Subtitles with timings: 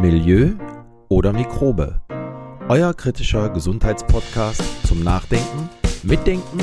[0.00, 0.54] Milieu
[1.10, 2.00] oder Mikrobe.
[2.70, 5.68] Euer kritischer Gesundheitspodcast zum Nachdenken,
[6.02, 6.58] Mitdenken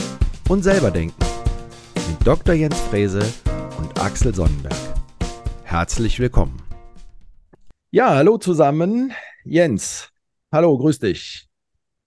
[0.50, 1.24] und selberdenken.
[2.10, 2.56] Mit Dr.
[2.56, 3.22] Jens Frese
[3.78, 4.74] und Axel Sonnenberg.
[5.62, 6.60] Herzlich willkommen.
[7.92, 9.14] Ja, hallo zusammen.
[9.46, 10.10] Jens,
[10.52, 11.48] hallo, grüß dich.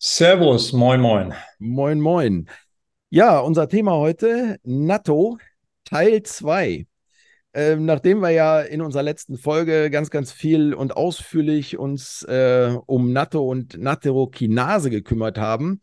[0.00, 1.32] Servus, moin, moin.
[1.60, 2.48] Moin, moin.
[3.08, 5.38] Ja, unser Thema heute, NATO,
[5.84, 6.88] Teil 2.
[7.52, 12.76] Ähm, nachdem wir ja in unserer letzten Folge ganz, ganz viel und ausführlich uns äh,
[12.86, 15.80] um NATO und Naterokinase gekümmert haben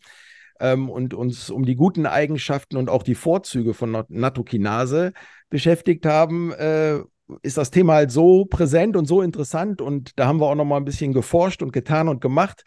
[0.62, 5.12] ähm, und uns um die guten Eigenschaften und auch die Vorzüge von Natokinase
[5.50, 7.00] beschäftigt haben, äh,
[7.42, 10.64] ist das Thema halt so präsent und so interessant und da haben wir auch noch
[10.64, 12.64] mal ein bisschen geforscht und getan und gemacht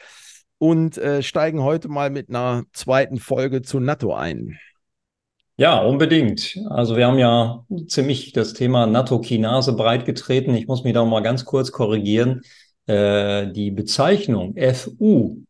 [0.59, 4.59] und äh, steigen heute mal mit einer zweiten Folge zu NATO ein.
[5.61, 6.59] Ja, unbedingt.
[6.71, 10.55] Also wir haben ja ziemlich das Thema Nattokinase breitgetreten.
[10.55, 12.41] Ich muss mich da mal ganz kurz korrigieren.
[12.87, 15.43] Äh, die Bezeichnung FU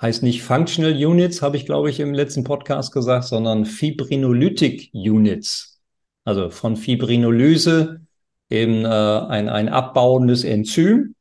[0.00, 5.80] heißt nicht Functional Units, habe ich, glaube ich, im letzten Podcast gesagt, sondern Fibrinolytic Units.
[6.22, 8.02] Also von Fibrinolyse
[8.50, 11.16] eben äh, ein, ein abbauendes Enzym.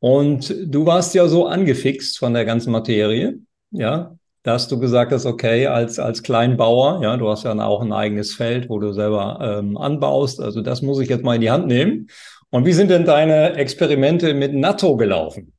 [0.00, 3.38] Und du warst ja so angefixt von der ganzen Materie,
[3.70, 7.92] ja, dass du gesagt hast, okay, als, als Kleinbauer, ja, du hast ja auch ein
[7.92, 10.40] eigenes Feld, wo du selber ähm, anbaust.
[10.40, 12.06] Also das muss ich jetzt mal in die Hand nehmen.
[12.50, 15.52] Und wie sind denn deine Experimente mit Natto gelaufen?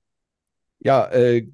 [0.79, 1.49] Ja, äh,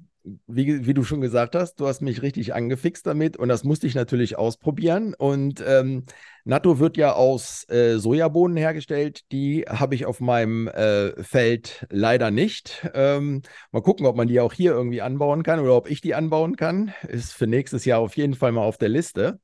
[0.46, 3.86] wie, wie, du schon gesagt hast, du hast mich richtig angefixt damit und das musste
[3.86, 5.14] ich natürlich ausprobieren.
[5.14, 6.04] Und ähm,
[6.44, 9.30] Natto wird ja aus äh, Sojabohnen hergestellt.
[9.32, 12.88] Die habe ich auf meinem äh, Feld leider nicht.
[12.94, 16.14] Ähm, mal gucken, ob man die auch hier irgendwie anbauen kann oder ob ich die
[16.14, 16.94] anbauen kann.
[17.06, 19.40] Ist für nächstes Jahr auf jeden Fall mal auf der Liste.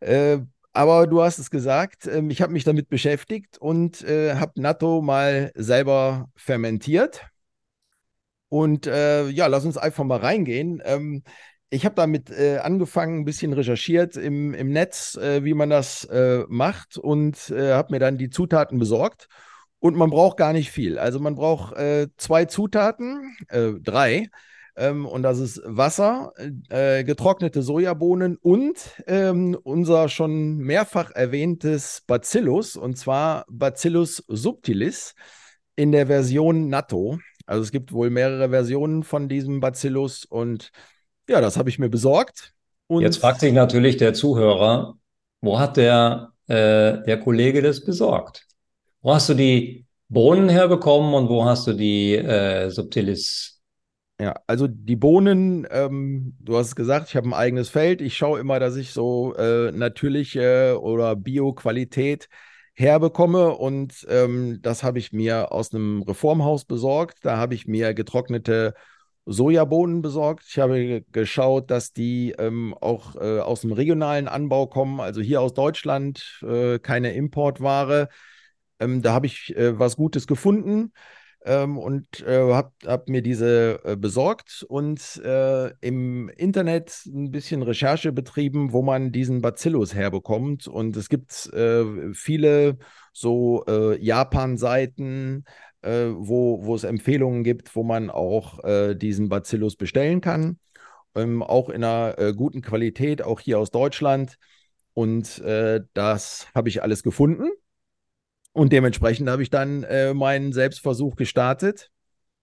[0.00, 0.38] Äh,
[0.74, 5.00] aber du hast es gesagt, ähm, ich habe mich damit beschäftigt und äh, habe Natto
[5.00, 7.22] mal selber fermentiert
[8.48, 10.82] und äh, ja, lass uns einfach mal reingehen.
[10.84, 11.22] Ähm,
[11.70, 16.04] ich habe damit äh, angefangen, ein bisschen recherchiert im, im Netz, äh, wie man das
[16.04, 19.28] äh, macht und äh, habe mir dann die Zutaten besorgt.
[19.80, 20.98] Und man braucht gar nicht viel.
[20.98, 23.36] Also man braucht äh, zwei Zutaten,
[23.82, 24.28] drei.
[24.76, 26.32] Ähm, und das ist Wasser,
[26.68, 35.14] getrocknete Sojabohnen und ähm, unser schon mehrfach erwähntes Bacillus, und zwar Bacillus subtilis
[35.76, 37.18] in der Version Natto.
[37.46, 40.70] Also es gibt wohl mehrere Versionen von diesem Bacillus und
[41.28, 42.52] ja, das habe ich mir besorgt.
[42.86, 44.96] Und Jetzt fragt sich natürlich der Zuhörer,
[45.40, 48.46] wo hat der, äh, der Kollege das besorgt?
[49.00, 53.60] Wo hast du die Bohnen herbekommen und wo hast du die äh, Subtilis?
[54.20, 58.00] Ja, also die Bohnen, ähm, du hast es gesagt, ich habe ein eigenes Feld.
[58.00, 62.28] Ich schaue immer, dass ich so äh, natürliche oder Bio-Qualität
[62.74, 63.50] herbekomme.
[63.50, 67.18] Und ähm, das habe ich mir aus einem Reformhaus besorgt.
[67.24, 68.74] Da habe ich mir getrocknete
[69.26, 70.44] Sojabohnen besorgt.
[70.48, 75.40] Ich habe geschaut, dass die ähm, auch äh, aus dem regionalen Anbau kommen, also hier
[75.40, 78.08] aus Deutschland, äh, keine Importware.
[78.80, 80.92] Ähm, da habe ich äh, was Gutes gefunden
[81.44, 87.62] ähm, und äh, habe hab mir diese äh, besorgt und äh, im Internet ein bisschen
[87.62, 90.66] Recherche betrieben, wo man diesen Bacillus herbekommt.
[90.66, 92.78] Und es gibt äh, viele
[93.12, 95.44] so äh, Japan-Seiten,
[95.82, 98.58] äh, wo, wo es Empfehlungen gibt, wo man auch
[98.94, 100.58] diesen Bacillus bestellen kann.
[101.14, 104.36] Ähm, auch in einer guten Qualität, auch hier aus Deutschland.
[104.94, 105.42] Und
[105.92, 107.48] das habe ich alles gefunden.
[108.54, 111.90] Und dementsprechend habe ich dann äh, meinen Selbstversuch gestartet.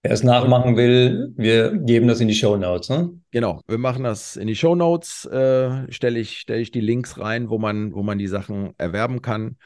[0.03, 2.89] Wer es nachmachen will, wir geben das in die Show Notes.
[2.89, 3.11] Ne?
[3.31, 5.25] Genau, wir machen das in die Show Notes.
[5.25, 9.21] Äh, Stelle ich, stell ich die Links rein, wo man, wo man die Sachen erwerben
[9.21, 9.57] kann.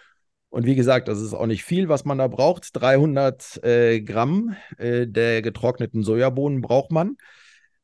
[0.49, 2.69] Und wie gesagt, das ist auch nicht viel, was man da braucht.
[2.73, 7.17] 300 äh, Gramm äh, der getrockneten Sojabohnen braucht man.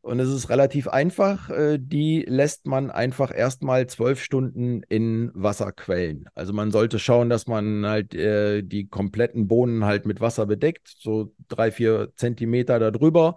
[0.02, 1.50] Und es ist relativ einfach.
[1.50, 6.28] Äh, die lässt man einfach erstmal zwölf Stunden in Wasser quellen.
[6.34, 10.96] Also man sollte schauen, dass man halt äh, die kompletten Bohnen halt mit Wasser bedeckt,
[11.00, 13.36] so drei, vier Zentimeter darüber.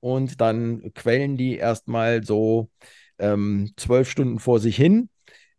[0.00, 2.70] Und dann quellen die erstmal so
[3.18, 5.10] ähm, zwölf Stunden vor sich hin.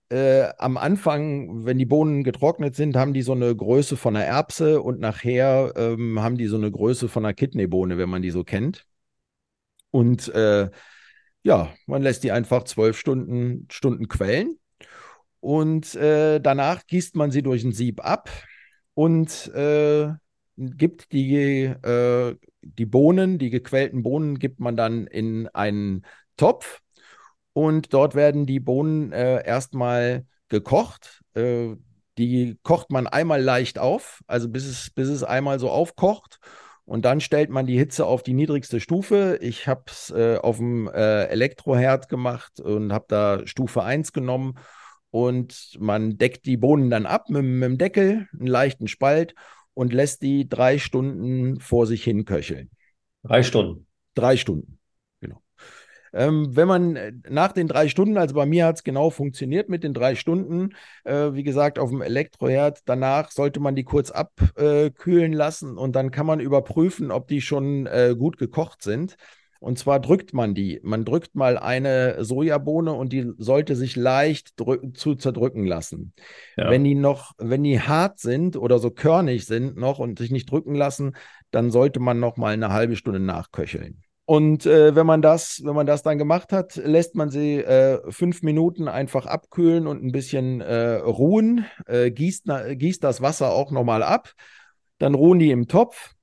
[0.10, 4.26] Äh, am Anfang, wenn die Bohnen getrocknet sind, haben die so eine Größe von einer
[4.26, 8.32] Erbse und nachher ähm, haben die so eine Größe von einer Kidneybohne, wenn man die
[8.32, 8.88] so kennt.
[9.92, 10.70] Und äh,
[11.44, 14.58] ja, man lässt die einfach zwölf Stunden, Stunden quellen.
[15.40, 18.30] Und äh, danach gießt man sie durch ein Sieb ab
[18.94, 20.10] und äh,
[20.56, 26.06] gibt die, äh, die Bohnen, die gequellten Bohnen, gibt man dann in einen
[26.38, 26.82] Topf.
[27.54, 31.24] Und dort werden die Bohnen äh, erstmal gekocht.
[31.34, 31.76] Äh,
[32.18, 36.40] die kocht man einmal leicht auf, also bis es, bis es einmal so aufkocht.
[36.92, 39.40] Und dann stellt man die Hitze auf die niedrigste Stufe.
[39.40, 44.56] Ich habe es äh, auf dem äh, Elektroherd gemacht und habe da Stufe 1 genommen.
[45.10, 49.36] Und man deckt die Bohnen dann ab mit, mit dem Deckel, einen leichten Spalt
[49.74, 52.72] und lässt die drei Stunden vor sich hin köcheln.
[53.24, 53.88] Drei Stunden.
[54.14, 54.78] Drei Stunden.
[56.14, 59.70] Ähm, wenn man äh, nach den drei Stunden, also bei mir hat es genau funktioniert
[59.70, 60.70] mit den drei Stunden,
[61.04, 65.96] äh, wie gesagt, auf dem Elektroherd, danach sollte man die kurz abkühlen äh, lassen und
[65.96, 69.16] dann kann man überprüfen, ob die schon äh, gut gekocht sind.
[69.62, 70.80] Und zwar drückt man die.
[70.82, 74.56] Man drückt mal eine Sojabohne und die sollte sich leicht
[74.96, 76.14] zu zerdrücken lassen.
[76.58, 76.72] Ja.
[76.72, 80.50] Wenn die noch, wenn die hart sind oder so körnig sind noch und sich nicht
[80.50, 81.16] drücken lassen,
[81.52, 84.02] dann sollte man noch mal eine halbe Stunde nachköcheln.
[84.32, 88.00] Und äh, wenn man das, wenn man das dann gemacht hat, lässt man sie äh,
[88.14, 92.46] fünf Minuten einfach abkühlen und ein bisschen äh, ruhen, äh, gießt,
[92.76, 94.32] gießt das Wasser auch nochmal ab,
[95.00, 96.14] dann ruhen die im Topf.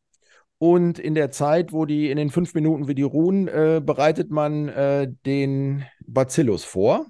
[0.56, 4.30] Und in der Zeit, wo die in den fünf Minuten, wie die ruhen, äh, bereitet
[4.30, 7.04] man äh, den Bacillus vor.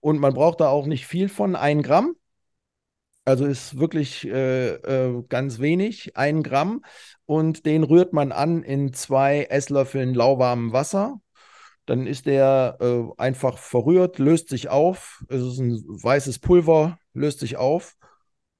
[0.00, 2.16] Und man braucht da auch nicht viel von, ein Gramm.
[3.26, 4.28] Also ist wirklich
[5.28, 6.82] ganz wenig, ein Gramm.
[7.26, 11.20] Und den rührt man an in zwei Esslöffeln lauwarmem Wasser.
[11.86, 15.22] Dann ist der äh, einfach verrührt, löst sich auf.
[15.28, 17.96] Es ist ein weißes Pulver, löst sich auf.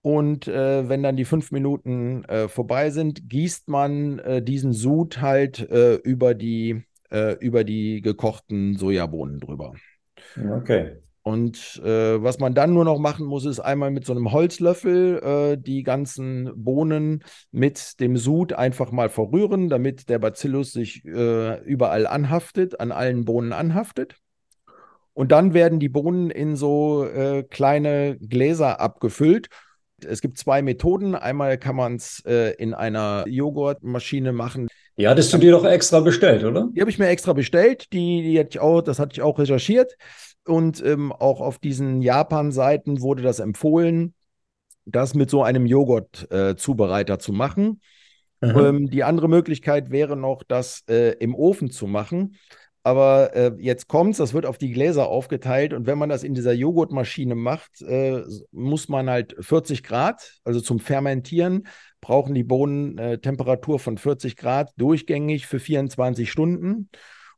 [0.03, 5.23] Und äh, wenn dann die fünf Minuten äh, vorbei sind, gießt man äh, diesen Sud
[5.23, 6.85] halt über, die,
[7.41, 9.73] über die gekochten Sojabohnen drüber.
[10.37, 10.97] Okay.
[11.27, 15.23] Und äh, was man dann nur noch machen muss, ist einmal mit so einem Holzlöffel
[15.23, 21.63] äh, die ganzen Bohnen mit dem Sud einfach mal verrühren, damit der Bacillus sich äh,
[21.63, 24.17] überall anhaftet, an allen Bohnen anhaftet.
[25.15, 29.49] Und dann werden die Bohnen in so äh, kleine Gläser abgefüllt.
[30.05, 31.15] Es gibt zwei Methoden.
[31.15, 34.69] Einmal kann man es äh, in einer Joghurtmaschine machen.
[34.99, 36.69] Die hattest du dir doch extra bestellt, oder?
[36.75, 37.93] Die habe ich mir extra bestellt.
[37.95, 39.97] Die, die hatte ich auch, das hatte ich auch recherchiert.
[40.47, 44.15] Und ähm, auch auf diesen Japan-Seiten wurde das empfohlen,
[44.85, 47.81] das mit so einem Joghurt-Zubereiter äh, zu machen.
[48.43, 52.37] Ähm, die andere Möglichkeit wäre noch, das äh, im Ofen zu machen.
[52.87, 56.35] Aber äh, jetzt kommt's, das wird auf die Gläser aufgeteilt und wenn man das in
[56.35, 61.67] dieser Joghurtmaschine macht, äh, muss man halt 40 Grad, also zum Fermentieren
[62.03, 66.91] brauchen die Bohnen äh, Temperatur von 40 Grad durchgängig für 24 Stunden.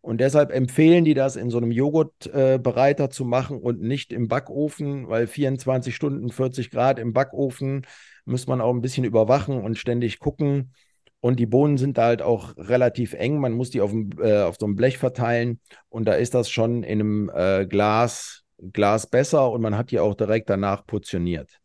[0.06, 4.28] Und deshalb empfehlen die das in so einem Joghurtbereiter äh, zu machen und nicht im
[4.28, 7.84] Backofen, weil 24 Stunden 40 Grad im Backofen
[8.24, 10.72] muss man auch ein bisschen überwachen und ständig gucken.
[11.18, 13.40] Und die Bohnen sind da halt auch relativ eng.
[13.40, 15.58] Man muss die auf, dem, äh, auf so einem Blech verteilen.
[15.88, 19.98] Und da ist das schon in einem äh, Glas, Glas besser und man hat die
[19.98, 21.58] auch direkt danach portioniert.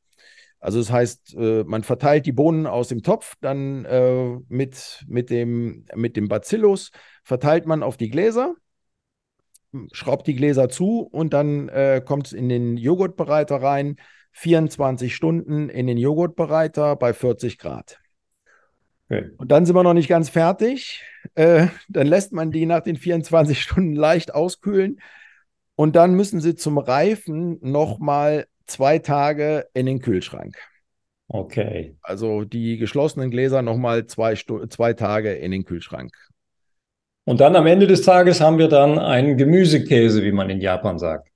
[0.62, 5.32] Also das heißt, äh, man verteilt die Bohnen aus dem Topf, dann äh, mit, mit,
[5.32, 6.92] dem, mit dem Bacillus
[7.24, 8.54] verteilt man auf die Gläser,
[9.92, 13.98] schraubt die Gläser zu und dann äh, kommt es in den Joghurtbereiter rein.
[14.34, 18.00] 24 Stunden in den Joghurtbereiter bei 40 Grad.
[19.10, 19.32] Okay.
[19.38, 21.04] Und dann sind wir noch nicht ganz fertig.
[21.36, 25.02] Äh, dann lässt man die nach den 24 Stunden leicht auskühlen.
[25.76, 30.58] Und dann müssen sie zum Reifen nochmal zwei Tage in den Kühlschrank.
[31.28, 31.96] Okay.
[32.02, 36.12] Also die geschlossenen Gläser nochmal zwei, zwei Tage in den Kühlschrank.
[37.24, 41.00] Und dann am Ende des Tages haben wir dann einen Gemüsekäse, wie man in Japan
[41.00, 41.30] sagt.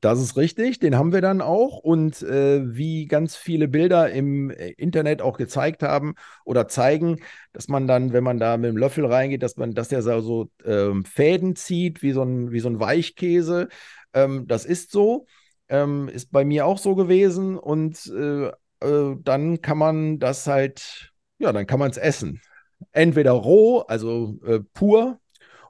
[0.00, 1.78] Das ist richtig, den haben wir dann auch.
[1.78, 6.14] Und äh, wie ganz viele Bilder im äh, Internet auch gezeigt haben
[6.44, 7.20] oder zeigen,
[7.52, 10.50] dass man dann, wenn man da mit dem Löffel reingeht, dass man, dass der so
[10.64, 13.68] ähm, Fäden zieht, wie so ein, wie so ein Weichkäse.
[14.14, 15.26] Ähm, das ist so.
[15.68, 17.58] Ähm, ist bei mir auch so gewesen.
[17.58, 18.48] Und äh,
[18.80, 22.40] äh, dann kann man das halt, ja, dann kann man es essen
[22.92, 25.18] entweder roh, also äh, pur,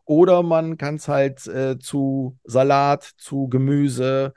[0.05, 4.33] oder man kann es halt äh, zu Salat, zu Gemüse,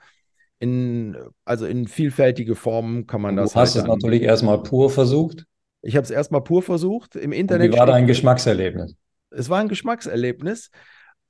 [0.58, 3.52] in, also in vielfältige Formen kann man das.
[3.52, 5.44] Du hast halt es natürlich erstmal pur versucht.
[5.80, 7.16] Ich habe es erstmal pur versucht.
[7.16, 7.70] Im Internet.
[7.70, 8.94] Und wie war dein Geschmackserlebnis?
[9.30, 10.70] Es war ein Geschmackserlebnis.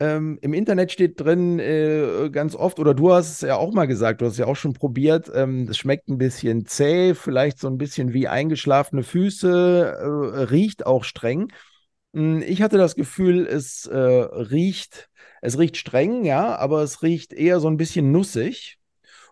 [0.00, 3.86] Ähm, Im Internet steht drin äh, ganz oft, oder du hast es ja auch mal
[3.86, 7.58] gesagt, du hast es ja auch schon probiert, ähm, es schmeckt ein bisschen zäh, vielleicht
[7.58, 11.52] so ein bisschen wie eingeschlafene Füße, äh, riecht auch streng.
[12.14, 15.08] Hm, ich hatte das Gefühl, es äh, riecht,
[15.40, 18.78] es riecht streng, ja, aber es riecht eher so ein bisschen nussig.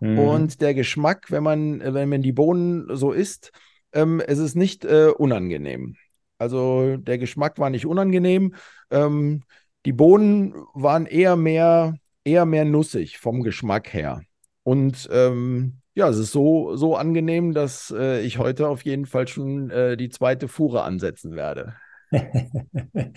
[0.01, 0.19] Mhm.
[0.19, 3.53] Und der Geschmack, wenn man, wenn man die Bohnen so isst,
[3.93, 5.97] ähm, es ist nicht äh, unangenehm.
[6.39, 8.55] Also der Geschmack war nicht unangenehm.
[8.91, 9.43] Ähm,
[9.87, 11.95] die Bohnen waren eher mehr,
[12.25, 14.23] eher mehr nussig vom Geschmack her.
[14.63, 19.27] Und ähm, ja, es ist so, so angenehm, dass äh, ich heute auf jeden Fall
[19.27, 21.75] schon äh, die zweite Fuhre ansetzen werde.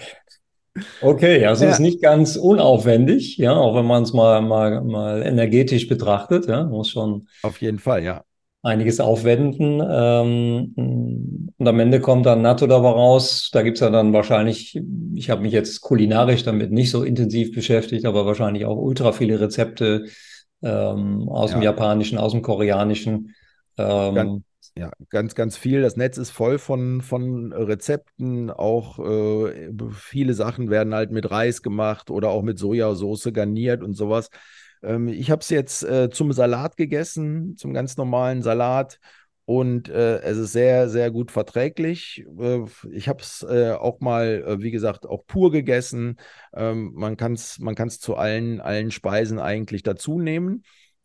[1.02, 1.72] Okay, also ja.
[1.72, 6.64] ist nicht ganz unaufwendig, ja, auch wenn man es mal, mal, mal energetisch betrachtet, ja,
[6.64, 7.28] muss schon.
[7.44, 8.24] Auf jeden Fall, ja.
[8.64, 9.82] Einiges aufwenden.
[9.86, 10.74] Ähm,
[11.58, 13.50] und am Ende kommt dann Natto dabei raus.
[13.52, 14.82] Da gibt es ja dann wahrscheinlich,
[15.16, 19.40] ich habe mich jetzt kulinarisch damit nicht so intensiv beschäftigt, aber wahrscheinlich auch ultra viele
[19.40, 20.06] Rezepte
[20.62, 21.58] ähm, aus ja.
[21.58, 23.36] dem Japanischen, aus dem Koreanischen.
[23.78, 24.44] Ähm,
[24.76, 25.82] ja, ganz, ganz viel.
[25.82, 28.50] Das Netz ist voll von, von Rezepten.
[28.50, 33.94] Auch äh, viele Sachen werden halt mit Reis gemacht oder auch mit Sojasauce garniert und
[33.94, 34.30] sowas.
[34.84, 39.00] Ähm, ich habe es jetzt äh, zum Salat gegessen, zum ganz normalen Salat.
[39.46, 42.26] Und äh, es ist sehr, sehr gut verträglich.
[42.40, 42.62] Äh,
[42.92, 46.18] ich habe es äh, auch mal, äh, wie gesagt, auch pur gegessen.
[46.54, 50.64] Ähm, man kann es man kann's zu allen, allen Speisen eigentlich dazu nehmen.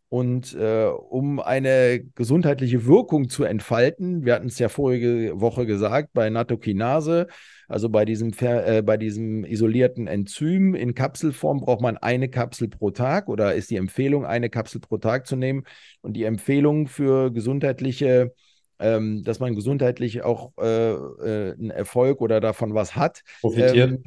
[0.09, 6.11] Und äh, um eine gesundheitliche Wirkung zu entfalten, wir hatten es ja vorige Woche gesagt,
[6.15, 7.27] bei Natokinase,
[7.69, 12.91] also bei diesem, äh, bei diesem isolierten Enzym in Kapselform braucht man eine Kapsel pro
[12.91, 15.65] Tag oder ist die Empfehlung, eine Kapsel pro Tag zu nehmen.
[16.01, 18.33] Und die Empfehlung für gesundheitliche
[18.81, 23.23] ähm, dass man gesundheitlich auch äh, äh, einen Erfolg oder davon was hat.
[23.41, 23.91] Profitiert.
[23.91, 24.03] Ähm,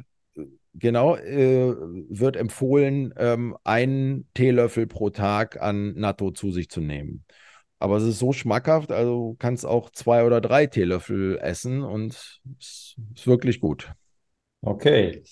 [0.74, 1.74] Genau, äh,
[2.08, 7.24] wird empfohlen, ähm, einen Teelöffel pro Tag an Natto zu sich zu nehmen.
[7.82, 12.12] Aber es ist so schmackhaft, also kannst auch zwei oder drei Teelöffel essen und
[12.60, 13.90] es ist wirklich gut.
[14.60, 15.24] Okay.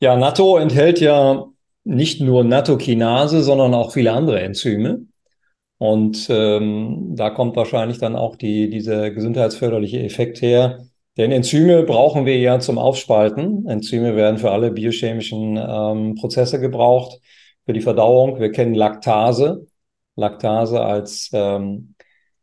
[0.00, 1.46] Ja, Natto enthält ja
[1.82, 5.06] nicht nur Nattokinase, sondern auch viele andere Enzyme.
[5.78, 10.84] Und ähm, da kommt wahrscheinlich dann auch die, dieser gesundheitsförderliche Effekt her,
[11.16, 13.66] denn Enzyme brauchen wir ja zum Aufspalten.
[13.66, 17.18] Enzyme werden für alle biochemischen ähm, Prozesse gebraucht,
[17.66, 18.38] für die Verdauung.
[18.38, 19.66] Wir kennen Laktase.
[20.18, 21.94] Laktase als ähm,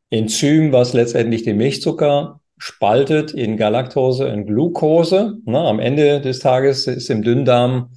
[0.10, 5.38] Enzym, was letztendlich den Milchzucker spaltet in Galaktose, in Glucose.
[5.46, 7.92] Na, am Ende des Tages ist im Dünndarm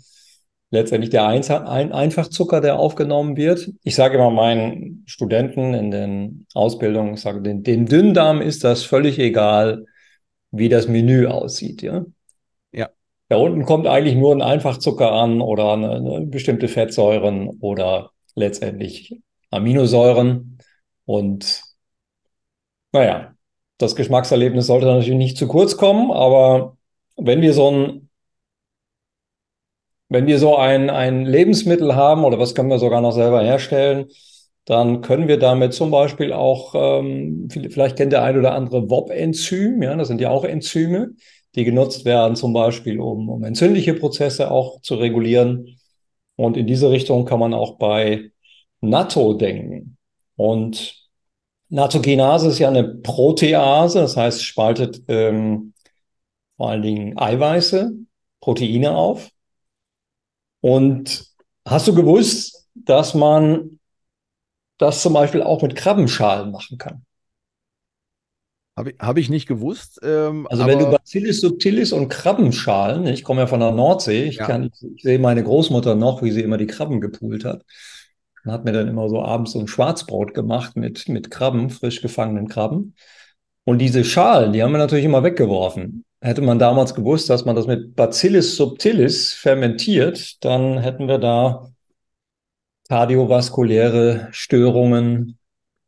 [0.70, 3.70] letztendlich der ein Einfachzucker, der aufgenommen wird.
[3.84, 8.82] Ich sage immer meinen Studenten in den Ausbildungen, ich sage, den, den Dünndarm ist das
[8.82, 9.86] völlig egal,
[10.50, 12.04] wie das Menü aussieht, ja.
[12.72, 12.90] Ja.
[13.28, 19.20] Da unten kommt eigentlich nur ein Einfachzucker an oder eine, eine bestimmte Fettsäuren oder letztendlich
[19.50, 20.58] Aminosäuren.
[21.04, 21.62] Und
[22.92, 23.34] naja,
[23.78, 26.76] das Geschmackserlebnis sollte natürlich nicht zu kurz kommen, aber
[27.16, 28.08] wenn wir so ein
[30.08, 34.06] wenn wir so ein, ein Lebensmittel haben oder was können wir sogar noch selber herstellen,
[34.64, 39.82] dann können wir damit zum Beispiel auch, ähm, vielleicht kennt der ein oder andere WOP-Enzym,
[39.82, 41.10] ja, das sind ja auch Enzyme,
[41.54, 45.78] die genutzt werden zum Beispiel, um, um entzündliche Prozesse auch zu regulieren.
[46.36, 48.30] Und in diese Richtung kann man auch bei
[48.80, 49.96] Natto denken.
[50.36, 50.94] Und
[51.68, 55.74] Nattogenase ist ja eine Protease, das heißt, spaltet ähm,
[56.56, 57.92] vor allen Dingen Eiweiße,
[58.40, 59.30] Proteine auf.
[60.60, 61.26] Und
[61.66, 63.78] hast du gewusst, dass man
[64.78, 67.04] das zum Beispiel auch mit Krabbenschalen machen kann.
[68.76, 69.98] Habe ich, hab ich nicht gewusst.
[70.04, 74.36] Ähm, also wenn du Bacillus subtilis und Krabbenschalen, ich komme ja von der Nordsee, ich,
[74.36, 74.46] ja.
[74.46, 77.64] kann, ich, ich, sehe meine Großmutter noch, wie sie immer die Krabben gepult hat.
[78.44, 82.00] Und hat mir dann immer so abends so ein Schwarzbrot gemacht mit, mit Krabben, frisch
[82.00, 82.94] gefangenen Krabben.
[83.64, 86.04] Und diese Schalen, die haben wir natürlich immer weggeworfen.
[86.20, 91.68] Hätte man damals gewusst, dass man das mit Bacillus subtilis fermentiert, dann hätten wir da
[92.88, 95.38] kardiovaskuläre Störungen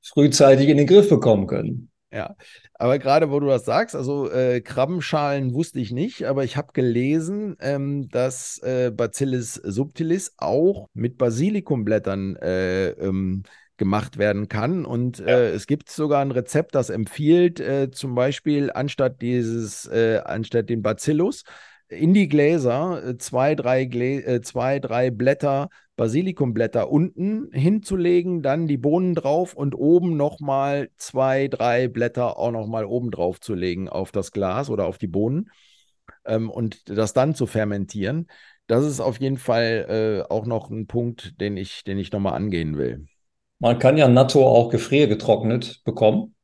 [0.02, 1.89] frühzeitig in den Griff bekommen können.
[2.12, 2.34] Ja,
[2.74, 6.72] aber gerade wo du das sagst, also äh, Krabbenschalen wusste ich nicht, aber ich habe
[6.72, 13.44] gelesen, ähm, dass äh, Bacillus subtilis auch mit Basilikumblättern äh, ähm,
[13.76, 14.84] gemacht werden kann.
[14.84, 15.26] Und ja.
[15.26, 20.68] äh, es gibt sogar ein Rezept, das empfiehlt, äh, zum Beispiel anstatt dieses, äh, anstatt
[20.68, 21.44] den Bacillus
[21.88, 29.14] in die Gläser zwei, drei, Glä zwei, drei Blätter Basilikumblätter unten hinzulegen, dann die Bohnen
[29.14, 34.32] drauf und oben nochmal zwei, drei Blätter auch nochmal oben drauf zu legen auf das
[34.32, 35.50] Glas oder auf die Bohnen
[36.24, 38.28] ähm, und das dann zu fermentieren.
[38.66, 42.32] Das ist auf jeden Fall äh, auch noch ein Punkt, den ich, den ich nochmal
[42.32, 43.04] angehen will.
[43.58, 46.34] Man kann ja Natto auch gefriergetrocknet bekommen.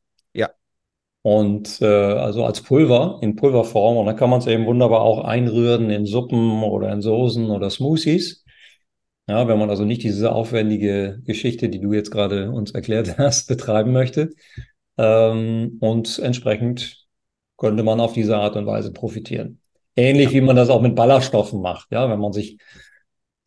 [1.22, 3.96] Und äh, also als Pulver, in Pulverform.
[3.96, 7.70] Und dann kann man es eben wunderbar auch einrühren in Suppen oder in Soßen oder
[7.70, 8.44] Smoothies.
[9.28, 13.48] Ja, wenn man also nicht diese aufwendige Geschichte, die du jetzt gerade uns erklärt hast,
[13.48, 14.30] betreiben möchte.
[14.98, 17.06] Ähm, und entsprechend
[17.56, 19.60] könnte man auf diese Art und Weise profitieren.
[19.96, 21.90] Ähnlich wie man das auch mit Ballaststoffen macht.
[21.90, 22.58] Ja, wenn man sich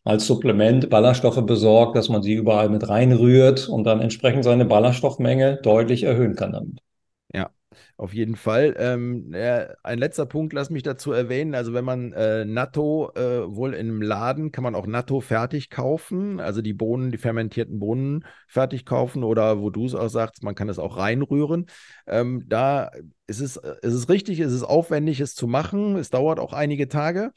[0.03, 5.59] als Supplement Ballaststoffe besorgt, dass man sie überall mit reinrührt und dann entsprechend seine Ballaststoffmenge
[5.63, 6.79] deutlich erhöhen kann damit.
[7.99, 8.75] Auf jeden Fall.
[8.77, 11.53] Ähm, ja, ein letzter Punkt, lass mich dazu erwähnen.
[11.53, 15.69] Also wenn man äh, Natto äh, wohl in einem Laden kann man auch Natto fertig
[15.69, 20.43] kaufen, also die Bohnen, die fermentierten Bohnen fertig kaufen oder wo du es auch sagst,
[20.43, 21.65] man kann es auch reinrühren.
[22.07, 22.89] Ähm, da
[23.27, 25.97] ist es, ist es richtig, ist es aufwendig, es zu machen.
[25.97, 27.33] Es dauert auch einige Tage.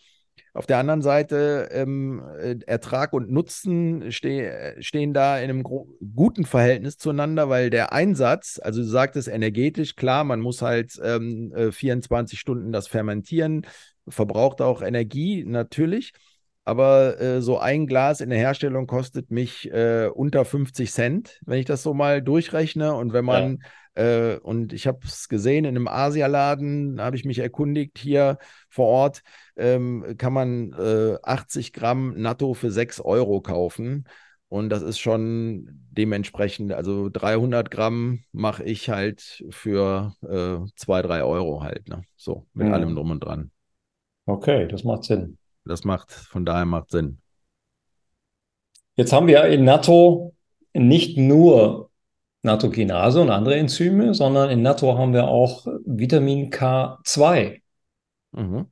[0.54, 6.44] Auf der anderen Seite, ähm, äh, Ertrag und Nutzen ste stehen da in einem guten
[6.44, 12.36] Verhältnis zueinander, weil der Einsatz, also du sagtest energetisch, klar, man muss halt ähm, 24
[12.36, 13.66] äh, Stunden das fermentieren,
[14.06, 16.12] verbraucht auch Energie natürlich.
[16.64, 21.58] Aber äh, so ein Glas in der Herstellung kostet mich äh, unter 50 Cent, wenn
[21.58, 22.94] ich das so mal durchrechne.
[22.94, 27.24] Und wenn man ja äh, und ich habe es gesehen in einem Asialaden, habe ich
[27.24, 29.22] mich erkundigt hier vor Ort,
[29.56, 34.04] ähm, kann man äh, 80 Gramm Natto für 6 Euro kaufen.
[34.48, 41.22] Und das ist schon dementsprechend, also 300 Gramm mache ich halt für äh, 2, 3
[41.22, 41.88] Euro halt.
[41.88, 42.02] Ne?
[42.16, 42.74] So, mit mhm.
[42.74, 43.50] allem drum und dran.
[44.26, 45.38] Okay, das macht Sinn.
[45.64, 47.18] Das macht, von daher macht Sinn.
[48.94, 50.34] Jetzt haben wir in Natto
[50.74, 51.90] nicht nur
[52.42, 57.60] Nattokinase und andere Enzyme, sondern in Natto haben wir auch Vitamin K2.
[58.32, 58.66] Mhm.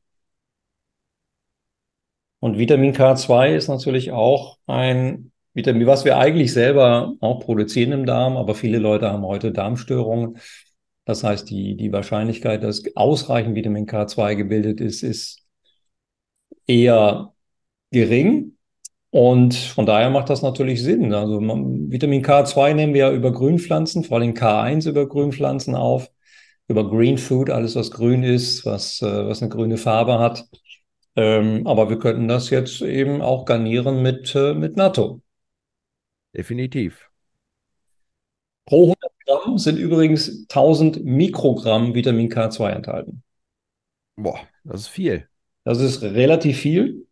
[2.40, 8.06] Und Vitamin K2 ist natürlich auch ein Vitamin, was wir eigentlich selber auch produzieren im
[8.06, 10.38] Darm, aber viele Leute haben heute Darmstörungen.
[11.04, 15.44] Das heißt, die, die Wahrscheinlichkeit, dass ausreichend Vitamin K2 gebildet ist, ist
[16.66, 17.34] eher
[17.90, 18.56] gering.
[19.10, 21.12] Und von daher macht das natürlich Sinn.
[21.12, 26.10] Also man, Vitamin K2 nehmen wir ja über Grünpflanzen, vor allem K1 über Grünpflanzen auf,
[26.68, 30.44] über Green Food, alles was grün ist, was, äh, was eine grüne Farbe hat.
[31.16, 35.20] Ähm, aber wir könnten das jetzt eben auch garnieren mit, äh, mit Natto.
[36.32, 37.10] Definitiv.
[38.64, 43.24] Pro 100 Gramm sind übrigens 1000 Mikrogramm Vitamin K2 enthalten.
[44.14, 45.28] Boah, das ist viel.
[45.64, 47.06] Das ist relativ viel.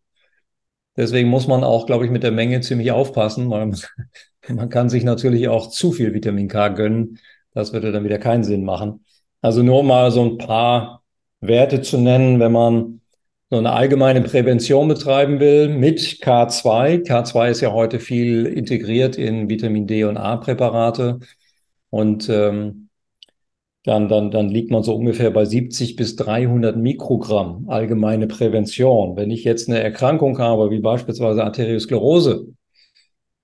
[0.97, 3.71] Deswegen muss man auch, glaube ich, mit der Menge ziemlich aufpassen, weil
[4.49, 7.19] man kann sich natürlich auch zu viel Vitamin K gönnen.
[7.53, 9.05] Das würde dann wieder keinen Sinn machen.
[9.41, 11.03] Also nur mal so ein paar
[11.41, 13.01] Werte zu nennen, wenn man
[13.49, 17.03] so eine allgemeine Prävention betreiben will mit K2.
[17.03, 21.19] K2 ist ja heute viel integriert in Vitamin D und A-Präparate.
[21.89, 22.88] Und ähm,
[23.89, 29.15] dann, dann, dann liegt man so ungefähr bei 70 bis 300 Mikrogramm allgemeine Prävention.
[29.17, 32.49] Wenn ich jetzt eine Erkrankung habe, wie beispielsweise Arteriosklerose,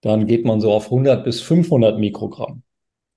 [0.01, 2.61] dann geht man so auf 100 bis 500 Mikrogramm.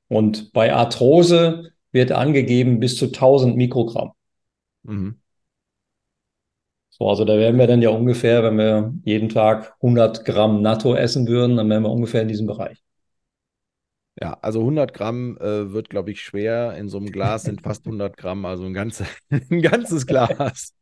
[0.08, 4.12] Und bei Arthrose wird angegeben bis zu 1000 Mikrogramm.
[4.84, 5.20] Mhm.
[6.88, 10.94] So, also da wären wir dann ja ungefähr, wenn wir jeden Tag 100 Gramm Natto
[10.94, 12.82] essen würden, dann wären wir ungefähr in diesem Bereich.
[14.20, 16.76] Ja, also 100 Gramm äh, wird, glaube ich, schwer.
[16.76, 20.74] In so einem Glas sind fast 100 Gramm, also ein, ganze, ein ganzes Glas.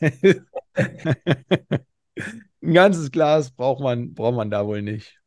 [0.00, 0.44] ein
[2.60, 5.18] ganzes Glas braucht man, braucht man da wohl nicht.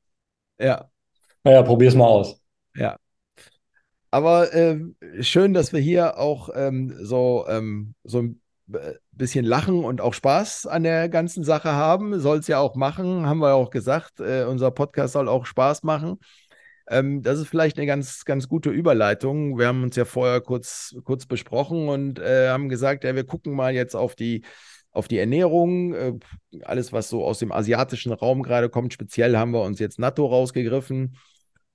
[0.60, 0.90] Ja.
[1.44, 2.40] Naja, probier's mal aus.
[2.76, 2.98] Ja.
[4.12, 4.80] Aber äh,
[5.22, 8.42] schön, dass wir hier auch ähm, so, ähm, so ein
[9.12, 12.20] bisschen Lachen und auch Spaß an der ganzen Sache haben.
[12.20, 14.20] Soll es ja auch machen, haben wir auch gesagt.
[14.20, 16.20] Äh, unser Podcast soll auch Spaß machen.
[16.90, 19.58] Ähm, das ist vielleicht eine ganz, ganz gute Überleitung.
[19.58, 23.54] Wir haben uns ja vorher kurz, kurz besprochen und äh, haben gesagt, ja, wir gucken
[23.54, 24.44] mal jetzt auf die,
[24.92, 25.94] auf die Ernährung.
[25.94, 26.14] Äh,
[26.64, 28.94] alles, was so aus dem asiatischen Raum gerade kommt.
[28.94, 31.16] Speziell haben wir uns jetzt Natto rausgegriffen.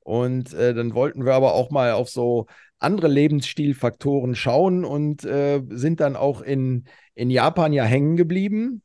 [0.00, 2.46] Und äh, dann wollten wir aber auch mal auf so
[2.78, 8.82] andere Lebensstilfaktoren schauen und äh, sind dann auch in, in Japan ja hängen geblieben.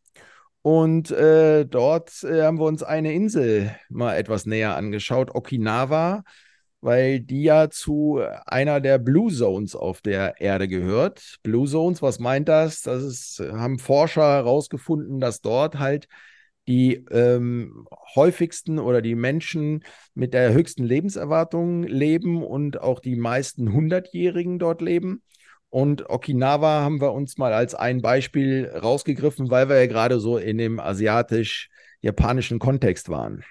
[0.62, 6.24] Und äh, dort äh, haben wir uns eine Insel mal etwas näher angeschaut, Okinawa,
[6.82, 11.38] weil die ja zu einer der Blue Zones auf der Erde gehört.
[11.43, 12.82] Blue Zones, was meint das?
[12.82, 16.08] Das ist, haben Forscher herausgefunden, dass dort halt
[16.67, 23.74] die ähm, häufigsten oder die Menschen mit der höchsten Lebenserwartung leben und auch die meisten
[23.74, 25.24] Hundertjährigen dort leben.
[25.69, 30.38] Und Okinawa haben wir uns mal als ein Beispiel rausgegriffen, weil wir ja gerade so
[30.38, 33.43] in dem asiatisch-japanischen Kontext waren.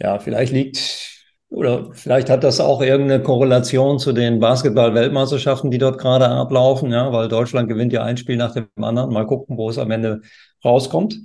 [0.00, 1.12] Ja, vielleicht liegt
[1.52, 7.12] oder vielleicht hat das auch irgendeine Korrelation zu den Basketball-Weltmeisterschaften, die dort gerade ablaufen, ja,
[7.12, 9.12] weil Deutschland gewinnt ja ein Spiel nach dem anderen.
[9.12, 10.22] Mal gucken, wo es am Ende
[10.64, 11.18] rauskommt.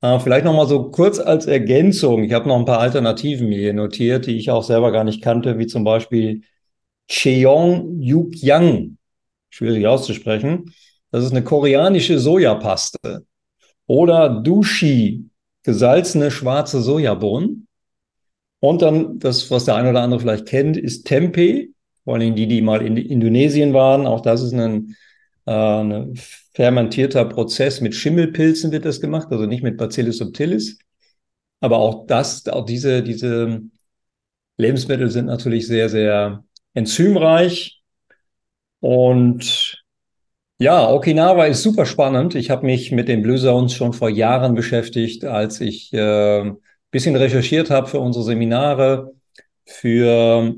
[0.00, 2.24] Äh, vielleicht noch mal so kurz als Ergänzung.
[2.24, 5.58] Ich habe noch ein paar Alternativen mir notiert, die ich auch selber gar nicht kannte,
[5.58, 6.42] wie zum Beispiel
[7.08, 8.98] Cheong Yukyang,
[9.50, 10.72] schwierig auszusprechen.
[11.10, 13.26] Das ist eine koreanische Sojapaste.
[13.86, 15.24] Oder Dushi,
[15.62, 17.66] gesalzene schwarze Sojabohnen.
[18.60, 21.70] Und dann, das, was der eine oder andere vielleicht kennt, ist Tempeh,
[22.04, 24.06] vor allem die, die mal in Indonesien waren.
[24.06, 24.96] Auch das ist ein,
[25.46, 26.06] äh,
[26.52, 30.78] fermentierter Prozess mit Schimmelpilzen wird das gemacht, also nicht mit Bacillus subtilis.
[31.60, 33.62] Aber auch das, auch diese, diese
[34.56, 37.82] Lebensmittel sind natürlich sehr, sehr enzymreich.
[38.80, 39.82] Und
[40.58, 42.34] ja, Okinawa ist super spannend.
[42.34, 46.52] Ich habe mich mit den Blue Zones schon vor Jahren beschäftigt, als ich äh,
[46.90, 49.12] bisschen recherchiert habe für unsere Seminare,
[49.64, 50.54] für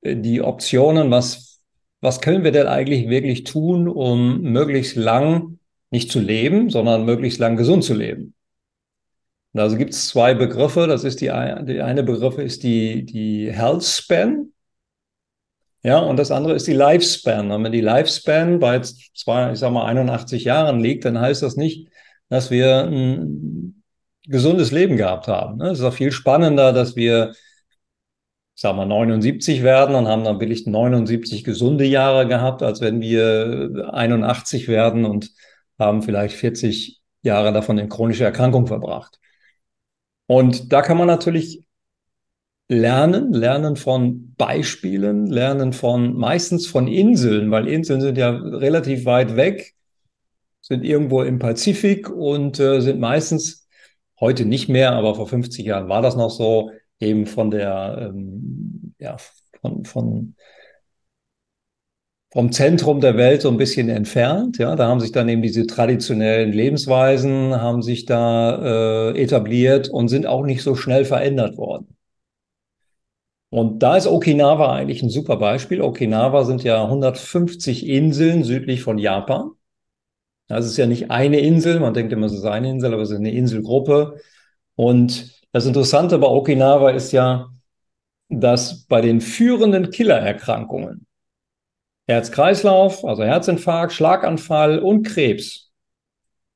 [0.00, 1.60] äh, die Optionen, was,
[2.00, 5.58] was können wir denn eigentlich wirklich tun, um möglichst lang
[5.90, 8.34] nicht zu leben, sondern möglichst lang gesund zu leben.
[9.52, 10.86] Und also gibt es zwei Begriffe.
[10.86, 14.52] Das ist die, die eine Begriff ist die, die Health Span.
[15.82, 17.50] Ja, und das andere ist die Lifespan.
[17.50, 21.56] Und wenn die Lifespan bei zwei, ich sag mal, 81 Jahren liegt, dann heißt das
[21.56, 21.88] nicht,
[22.28, 23.82] dass wir ein
[24.26, 25.60] gesundes Leben gehabt haben.
[25.62, 27.32] Es ist auch viel spannender, dass wir,
[28.54, 33.90] sagen wir, 79 werden und haben dann wirklich 79 gesunde Jahre gehabt, als wenn wir
[33.92, 35.30] 81 werden und
[35.78, 39.18] haben vielleicht 40 Jahre davon in chronische Erkrankung verbracht.
[40.26, 41.64] Und da kann man natürlich
[42.68, 49.36] lernen, lernen von Beispielen, lernen von meistens von Inseln, weil Inseln sind ja relativ weit
[49.36, 49.74] weg,
[50.60, 53.66] sind irgendwo im Pazifik und äh, sind meistens
[54.20, 58.94] heute nicht mehr, aber vor 50 Jahren war das noch so, eben von der, ähm,
[58.98, 59.16] ja,
[59.62, 60.34] von, von,
[62.30, 64.58] vom Zentrum der Welt so ein bisschen entfernt.
[64.58, 70.08] Ja, da haben sich dann eben diese traditionellen Lebensweisen haben sich da äh, etabliert und
[70.08, 71.97] sind auch nicht so schnell verändert worden.
[73.50, 75.80] Und da ist Okinawa eigentlich ein super Beispiel.
[75.80, 79.52] Okinawa sind ja 150 Inseln südlich von Japan.
[80.48, 83.10] Das ist ja nicht eine Insel, man denkt immer, es ist eine Insel, aber es
[83.10, 84.20] ist eine Inselgruppe.
[84.76, 87.50] Und das Interessante bei Okinawa ist ja,
[88.28, 91.06] dass bei den führenden Killererkrankungen,
[92.06, 95.70] Herz-Kreislauf, also Herzinfarkt, Schlaganfall und Krebs,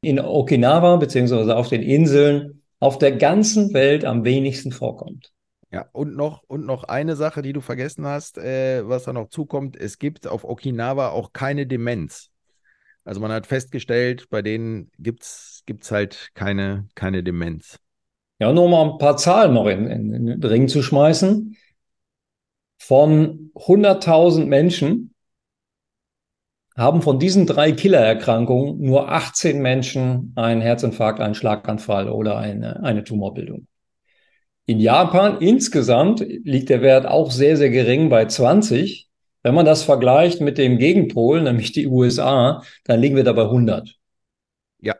[0.02, 5.33] in Okinawa beziehungsweise auf den Inseln auf der ganzen Welt am wenigsten vorkommt.
[5.72, 9.28] Ja, und noch, und noch eine Sache, die du vergessen hast, äh, was da noch
[9.28, 12.30] zukommt, es gibt auf Okinawa auch keine Demenz.
[13.04, 17.78] Also man hat festgestellt, bei denen gibt es halt keine, keine Demenz.
[18.38, 21.56] Ja, nur mal ein paar Zahlen noch in, in, in den Ring zu schmeißen.
[22.78, 25.14] Von 100.000 Menschen
[26.76, 33.04] haben von diesen drei Killererkrankungen nur 18 Menschen einen Herzinfarkt, einen Schlaganfall oder eine, eine
[33.04, 33.66] Tumorbildung.
[34.72, 39.06] In Japan insgesamt liegt der Wert auch sehr, sehr gering bei 20.
[39.42, 43.42] Wenn man das vergleicht mit dem Gegenpol, nämlich die USA, dann liegen wir da bei
[43.42, 43.98] 100.
[44.80, 44.94] Ja.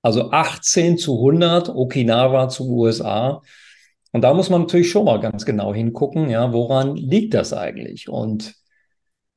[0.00, 3.42] Also 18 zu 100, Okinawa zu USA.
[4.12, 8.08] Und da muss man natürlich schon mal ganz genau hingucken, ja, woran liegt das eigentlich?
[8.08, 8.54] Und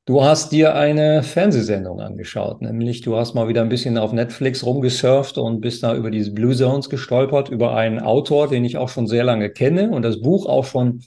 [0.06, 4.66] Du hast dir eine Fernsehsendung angeschaut, nämlich du hast mal wieder ein bisschen auf Netflix
[4.66, 8.89] rumgesurft und bist da über diese Blue Zones gestolpert, über einen Autor, den ich auch
[8.89, 11.04] schon sehr lange kenne und das Buch auch schon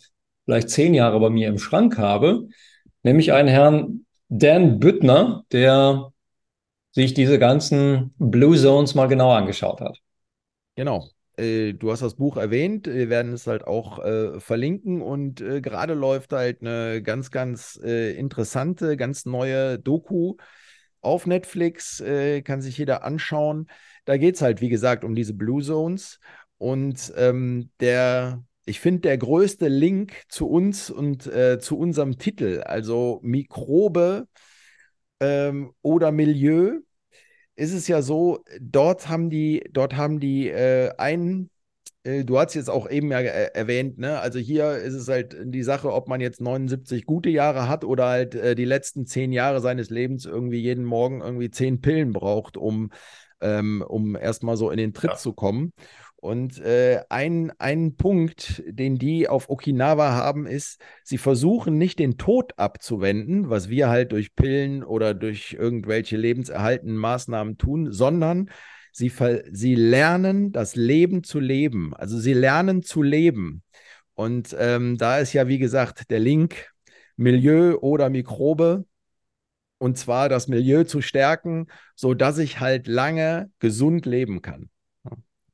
[0.46, 2.48] vielleicht zehn Jahre bei mir im Schrank habe
[3.06, 6.12] nämlich einen Herrn Dan Büttner, der
[6.90, 9.98] sich diese ganzen Blue Zones mal genauer angeschaut hat.
[10.74, 11.08] Genau.
[11.36, 15.60] Äh, du hast das Buch erwähnt, wir werden es halt auch äh, verlinken und äh,
[15.60, 20.36] gerade läuft halt eine ganz, ganz äh, interessante, ganz neue Doku
[21.00, 23.68] auf Netflix, äh, kann sich jeder anschauen.
[24.04, 26.20] Da geht es halt, wie gesagt, um diese Blue Zones
[26.58, 32.62] und ähm, der ich finde, der größte Link zu uns und äh, zu unserem Titel,
[32.64, 34.26] also Mikrobe
[35.20, 36.80] ähm, oder Milieu,
[37.56, 41.50] ist es ja so, dort haben die, dort haben die äh, einen,
[42.04, 44.20] äh, du hast jetzt auch eben ja äh, erwähnt, ne?
[44.20, 48.06] Also hier ist es halt die Sache, ob man jetzt 79 gute Jahre hat oder
[48.06, 52.56] halt äh, die letzten zehn Jahre seines Lebens irgendwie jeden Morgen irgendwie zehn Pillen braucht,
[52.56, 52.90] um,
[53.40, 55.16] ähm, um erstmal so in den Tritt ja.
[55.16, 55.72] zu kommen.
[56.16, 62.16] Und äh, ein, ein Punkt, den die auf Okinawa haben, ist, sie versuchen nicht den
[62.16, 68.50] Tod abzuwenden, was wir halt durch Pillen oder durch irgendwelche lebenserhaltenden Maßnahmen tun, sondern
[68.92, 69.12] sie,
[69.52, 71.94] sie lernen das Leben zu leben.
[71.94, 73.62] Also sie lernen zu leben.
[74.14, 76.70] Und ähm, da ist ja, wie gesagt, der Link
[77.16, 78.86] Milieu oder Mikrobe.
[79.78, 84.70] Und zwar das Milieu zu stärken, sodass ich halt lange gesund leben kann.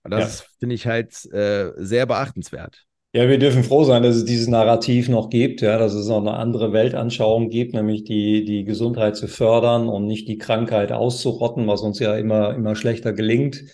[0.05, 0.45] Und das ja.
[0.59, 2.85] finde ich halt äh, sehr beachtenswert.
[3.15, 6.21] Ja, wir dürfen froh sein, dass es dieses Narrativ noch gibt, ja, dass es noch
[6.21, 11.67] eine andere Weltanschauung gibt, nämlich die, die Gesundheit zu fördern und nicht die Krankheit auszurotten,
[11.67, 13.65] was uns ja immer, immer schlechter gelingt.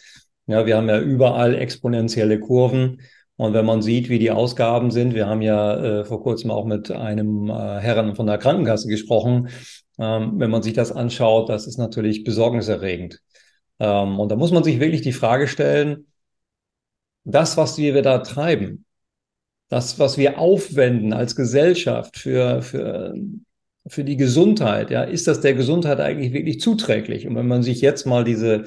[0.47, 3.01] Ja, wir haben ja überall exponentielle Kurven
[3.37, 6.65] Und wenn man sieht, wie die Ausgaben sind, wir haben ja äh, vor kurzem auch
[6.65, 9.51] mit einem äh, Herrn von der Krankenkasse gesprochen,
[10.01, 13.21] ähm, wenn man sich das anschaut, das ist natürlich besorgniserregend.
[13.79, 16.08] Ähm, und da muss man sich wirklich die Frage stellen,
[17.29, 18.85] das, was wir da treiben,
[19.69, 23.15] das, was wir aufwenden als Gesellschaft für, für,
[23.87, 27.27] für die Gesundheit, ja, ist das der Gesundheit eigentlich wirklich zuträglich?
[27.27, 28.65] Und wenn man sich jetzt mal diese,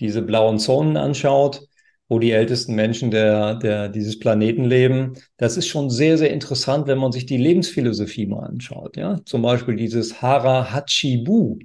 [0.00, 1.62] diese blauen Zonen anschaut,
[2.08, 6.88] wo die ältesten Menschen der, der, dieses Planeten leben, das ist schon sehr, sehr interessant,
[6.88, 8.96] wenn man sich die Lebensphilosophie mal anschaut.
[8.96, 9.20] Ja?
[9.24, 11.58] Zum Beispiel dieses Hara Hachibu.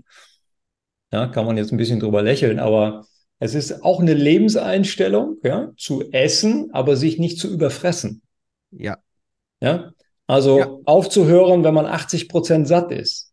[1.12, 3.06] Ja, kann man jetzt ein bisschen drüber lächeln, aber
[3.39, 8.21] es ist auch eine Lebenseinstellung, ja, zu essen, aber sich nicht zu überfressen.
[8.71, 8.97] Ja.
[9.62, 9.91] Ja.
[10.26, 10.78] Also ja.
[10.86, 13.32] aufzuhören, wenn man 80 Prozent satt ist.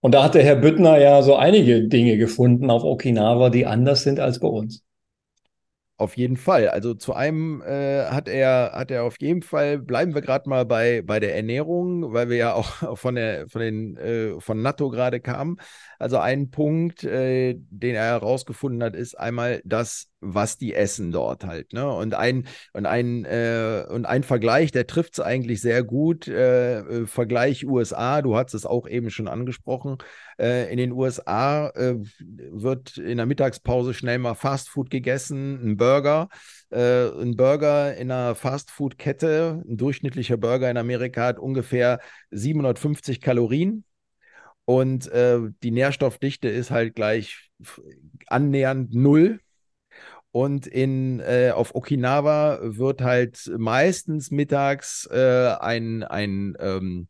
[0.00, 4.02] Und da hat der Herr Büttner ja so einige Dinge gefunden auf Okinawa, die anders
[4.02, 4.82] sind als bei uns.
[6.00, 6.68] Auf jeden Fall.
[6.68, 10.64] Also zu einem äh, hat er, hat er auf jeden Fall, bleiben wir gerade mal
[10.64, 14.88] bei, bei der Ernährung, weil wir ja auch von der, von den, äh, von NATO
[14.88, 15.58] gerade kamen.
[16.00, 21.44] Also ein Punkt, äh, den er herausgefunden hat, ist einmal das, was die essen dort
[21.44, 21.74] halt.
[21.74, 21.86] Ne?
[21.86, 26.26] Und ein, und ein, äh, und ein Vergleich, der trifft es eigentlich sehr gut.
[26.26, 29.98] Äh, äh Vergleich USA, du hast es auch eben schon angesprochen.
[30.38, 36.28] Äh, in den USA äh, wird in der Mittagspause schnell mal Fastfood gegessen, ein Burger.
[36.72, 41.98] ein Burger in einer Fastfood-Kette, ein durchschnittlicher Burger in Amerika hat ungefähr
[42.30, 43.84] 750 Kalorien.
[44.70, 47.50] Und äh, die Nährstoffdichte ist halt gleich
[48.28, 49.40] annähernd null.
[50.30, 57.08] Und in, äh, auf Okinawa wird halt meistens mittags äh, ein, ein, ähm,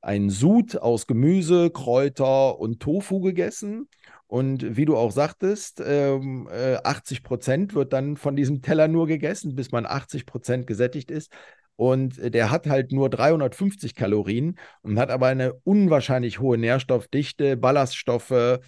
[0.00, 3.90] ein Sud aus Gemüse, Kräuter und Tofu gegessen.
[4.26, 9.06] Und wie du auch sagtest, ähm, äh, 80 Prozent wird dann von diesem Teller nur
[9.06, 11.30] gegessen, bis man 80 Prozent gesättigt ist.
[11.76, 17.56] Und äh, der hat halt nur 350 Kalorien und hat aber eine unwahrscheinlich hohe Nährstoffdichte,
[17.56, 18.60] Ballaststoffe.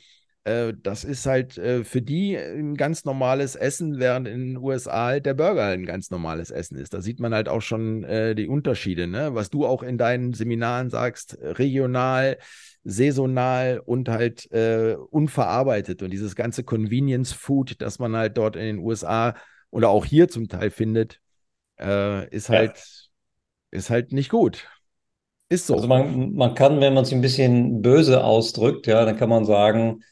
[0.45, 5.07] Äh, das ist halt äh, für die ein ganz normales Essen, während in den USA
[5.07, 6.95] halt der Burger ein ganz normales Essen ist.
[6.95, 9.35] Da sieht man halt auch schon die Unterschiede, ne?
[9.35, 12.39] was du auch in deinen Seminaren sagst, regional,
[12.85, 16.03] saisonal und halt äh, unverarbeitet.
[16.03, 19.35] Und dieses ganze Convenience Food, das man halt dort in den USA
[19.71, 21.21] oder auch hier zum Teil findet,
[21.81, 23.79] äh, ist halt, ja.
[23.79, 24.67] ist halt nicht gut.
[25.49, 25.75] Ist so.
[25.75, 29.45] Also man, man kann, wenn man es ein bisschen böse ausdrückt, ja, dann kann man
[29.45, 30.03] sagen,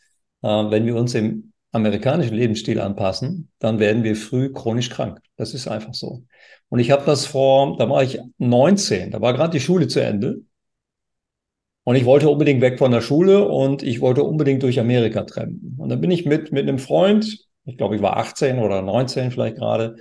[0.43, 5.21] äh, wenn wir uns dem amerikanischen Lebensstil anpassen, dann werden wir früh chronisch krank.
[5.37, 6.25] Das ist einfach so.
[6.69, 10.01] Und ich habe das vor, da war ich 19, da war gerade die Schule zu
[10.01, 10.43] Ende.
[11.85, 15.75] Und ich wollte unbedingt weg von der Schule und ich wollte unbedingt durch Amerika trampen.
[15.79, 19.33] Und dann bin ich mit, mit einem Freund, ich glaube, ich war 18 oder 19
[19.33, 19.97] vielleicht gerade,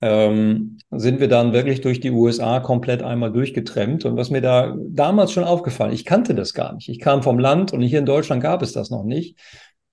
[0.00, 4.04] ähm, sind wir dann wirklich durch die USA komplett einmal durchgetrennt.
[4.04, 6.88] Und was mir da damals schon aufgefallen, ich kannte das gar nicht.
[6.88, 9.38] Ich kam vom Land und hier in Deutschland gab es das noch nicht,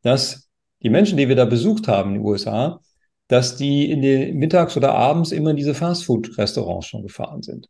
[0.03, 0.49] dass
[0.83, 2.81] die Menschen, die wir da besucht haben in den USA,
[3.27, 7.67] dass die in den mittags oder abends immer in diese Fastfood-Restaurants schon gefahren sind.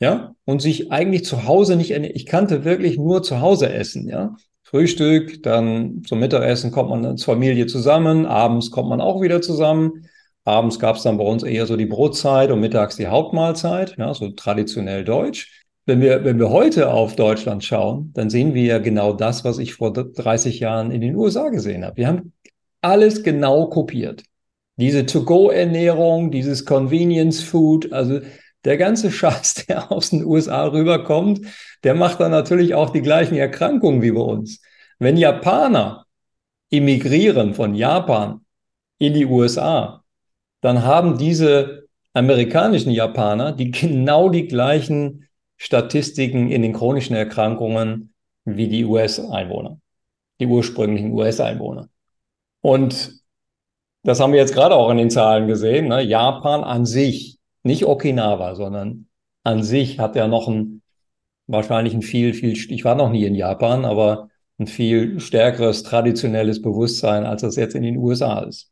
[0.00, 4.36] Ja, und sich eigentlich zu Hause nicht, ich kannte wirklich nur zu Hause essen, ja.
[4.62, 10.07] Frühstück, dann zum Mittagessen kommt man als Familie zusammen, abends kommt man auch wieder zusammen.
[10.48, 14.14] Abends gab es dann bei uns eher so die Brotzeit und mittags die Hauptmahlzeit, ja,
[14.14, 15.66] so traditionell deutsch.
[15.84, 19.58] Wenn wir, wenn wir heute auf Deutschland schauen, dann sehen wir ja genau das, was
[19.58, 21.98] ich vor 30 Jahren in den USA gesehen habe.
[21.98, 22.32] Wir haben
[22.80, 24.22] alles genau kopiert.
[24.76, 28.20] Diese To-Go-Ernährung, dieses Convenience Food, also
[28.64, 31.42] der ganze Scheiß, der aus den USA rüberkommt,
[31.84, 34.62] der macht dann natürlich auch die gleichen Erkrankungen wie bei uns.
[34.98, 36.06] Wenn Japaner
[36.70, 38.44] emigrieren von Japan
[38.98, 40.04] in die USA,
[40.60, 48.68] dann haben diese amerikanischen Japaner die genau die gleichen Statistiken in den chronischen Erkrankungen wie
[48.68, 49.78] die US-Einwohner,
[50.40, 51.88] die ursprünglichen US-Einwohner.
[52.60, 53.12] Und
[54.04, 55.88] das haben wir jetzt gerade auch in den Zahlen gesehen.
[55.88, 56.02] Ne?
[56.02, 59.08] Japan an sich, nicht Okinawa, sondern
[59.44, 60.82] an sich hat ja noch ein
[61.48, 66.62] wahrscheinlich ein viel, viel, ich war noch nie in Japan, aber ein viel stärkeres traditionelles
[66.62, 68.70] Bewusstsein, als das jetzt in den USA ist.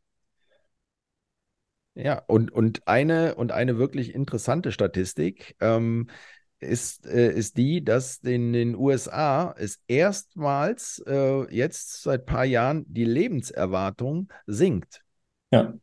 [1.97, 6.07] Ja, und, und, eine, und eine wirklich interessante Statistik ähm,
[6.59, 12.45] ist, äh, ist die, dass in den USA es erstmals äh, jetzt seit ein paar
[12.45, 15.01] Jahren die Lebenserwartung sinkt.
[15.51, 15.73] Ja.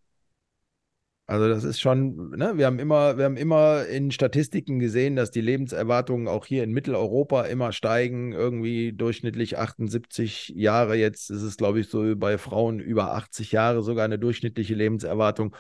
[1.27, 5.31] Also das ist schon, ne, wir haben immer, wir haben immer in Statistiken gesehen, dass
[5.31, 10.97] die Lebenserwartungen auch hier in Mitteleuropa immer steigen, irgendwie durchschnittlich 78 Jahre.
[10.97, 15.57] Jetzt ist es, glaube ich, so bei Frauen über 80 Jahre sogar eine durchschnittliche Lebenserwartung.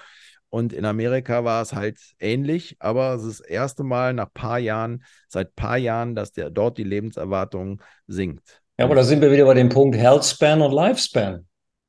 [0.54, 4.60] Und in Amerika war es halt ähnlich, aber es ist das erste Mal nach paar
[4.60, 8.62] Jahren, seit paar Jahren, dass der, dort die Lebenserwartung sinkt.
[8.78, 11.44] Ja, aber da sind wir wieder bei dem Punkt Healthspan und Lifespan.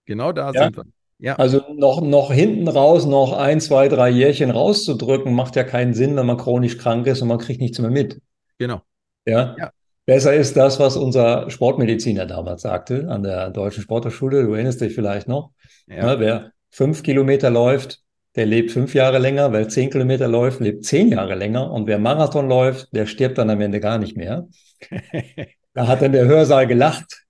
[0.05, 0.63] Genau da ja?
[0.63, 0.83] sind wir.
[1.19, 1.35] Ja.
[1.35, 6.15] Also noch, noch hinten raus, noch ein, zwei, drei Jährchen rauszudrücken, macht ja keinen Sinn,
[6.15, 8.19] wenn man chronisch krank ist und man kriegt nichts mehr mit.
[8.57, 8.81] Genau.
[9.27, 9.55] Ja.
[9.59, 9.69] ja.
[10.07, 14.43] Besser ist das, was unser Sportmediziner damals sagte an der Deutschen Sporthochschule.
[14.43, 15.51] Du erinnerst dich vielleicht noch.
[15.85, 16.13] Ja.
[16.13, 18.01] Ja, wer fünf Kilometer läuft,
[18.35, 19.51] der lebt fünf Jahre länger.
[19.53, 21.71] Wer zehn Kilometer läuft, lebt zehn Jahre länger.
[21.71, 24.47] Und wer Marathon läuft, der stirbt dann am Ende gar nicht mehr.
[25.73, 27.25] da hat dann der Hörsaal gelacht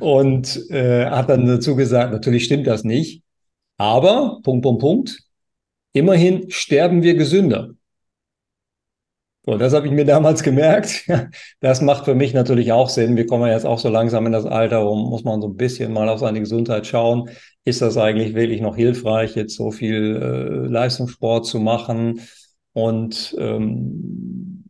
[0.00, 3.22] und äh, hat dann dazu gesagt, natürlich stimmt das nicht.
[3.76, 5.18] Aber, Punkt, Punkt, Punkt,
[5.92, 7.70] immerhin sterben wir gesünder.
[9.46, 11.06] So, das habe ich mir damals gemerkt.
[11.60, 13.16] Das macht für mich natürlich auch Sinn.
[13.16, 15.56] Wir kommen ja jetzt auch so langsam in das Alter, wo muss man so ein
[15.56, 17.30] bisschen mal auf seine Gesundheit schauen.
[17.64, 22.20] Ist das eigentlich wirklich noch hilfreich, jetzt so viel äh, Leistungssport zu machen?
[22.72, 24.64] Und ähm,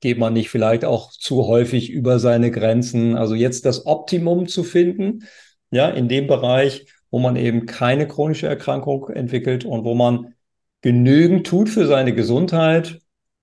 [0.00, 3.16] geht man nicht vielleicht auch zu häufig über seine Grenzen?
[3.16, 5.24] Also jetzt das Optimum zu finden,
[5.70, 10.34] ja, in dem Bereich, wo man eben keine chronische Erkrankung entwickelt und wo man
[10.80, 12.99] genügend tut für seine Gesundheit,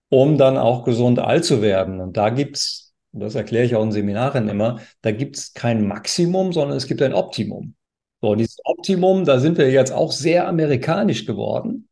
[0.10, 2.00] um dann auch gesund alt zu werden.
[2.00, 6.78] Und da gibt's, das erkläre ich auch in Seminaren immer, da gibt's kein Maximum, sondern
[6.78, 7.76] es gibt ein Optimum.
[8.22, 11.88] So, und dieses Optimum, da sind wir jetzt auch sehr amerikanisch geworden.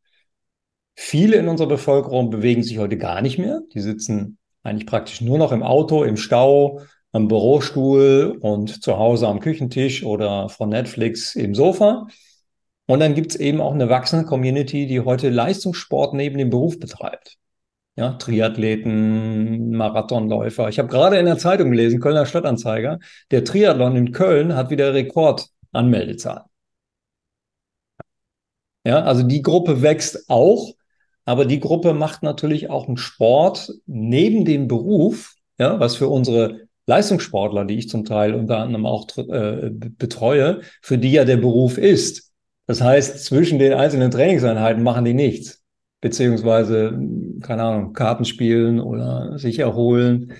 [0.96, 3.60] Viele in unserer Bevölkerung bewegen sich heute gar nicht mehr.
[3.74, 6.80] Die sitzen eigentlich praktisch nur noch im Auto, im Stau,
[7.12, 12.06] am Bürostuhl und zu Hause am Küchentisch oder von Netflix im Sofa.
[12.86, 16.78] Und dann gibt es eben auch eine wachsende Community, die heute Leistungssport neben dem Beruf
[16.78, 17.38] betreibt.
[17.96, 20.68] Ja, Triathleten, Marathonläufer.
[20.68, 22.98] Ich habe gerade in der Zeitung gelesen, Kölner Stadtanzeiger,
[23.30, 26.44] der Triathlon in Köln hat wieder Rekordanmeldezahlen.
[28.84, 30.74] Ja, also die Gruppe wächst auch,
[31.24, 36.68] aber die Gruppe macht natürlich auch einen Sport neben dem Beruf, ja, was für unsere
[36.86, 41.78] Leistungssportler, die ich zum Teil unter anderem auch äh, betreue, für die ja der Beruf
[41.78, 42.32] ist.
[42.66, 45.65] Das heißt, zwischen den einzelnen Trainingseinheiten machen die nichts.
[46.06, 46.96] Beziehungsweise,
[47.42, 50.34] keine Ahnung, Karten spielen oder sich erholen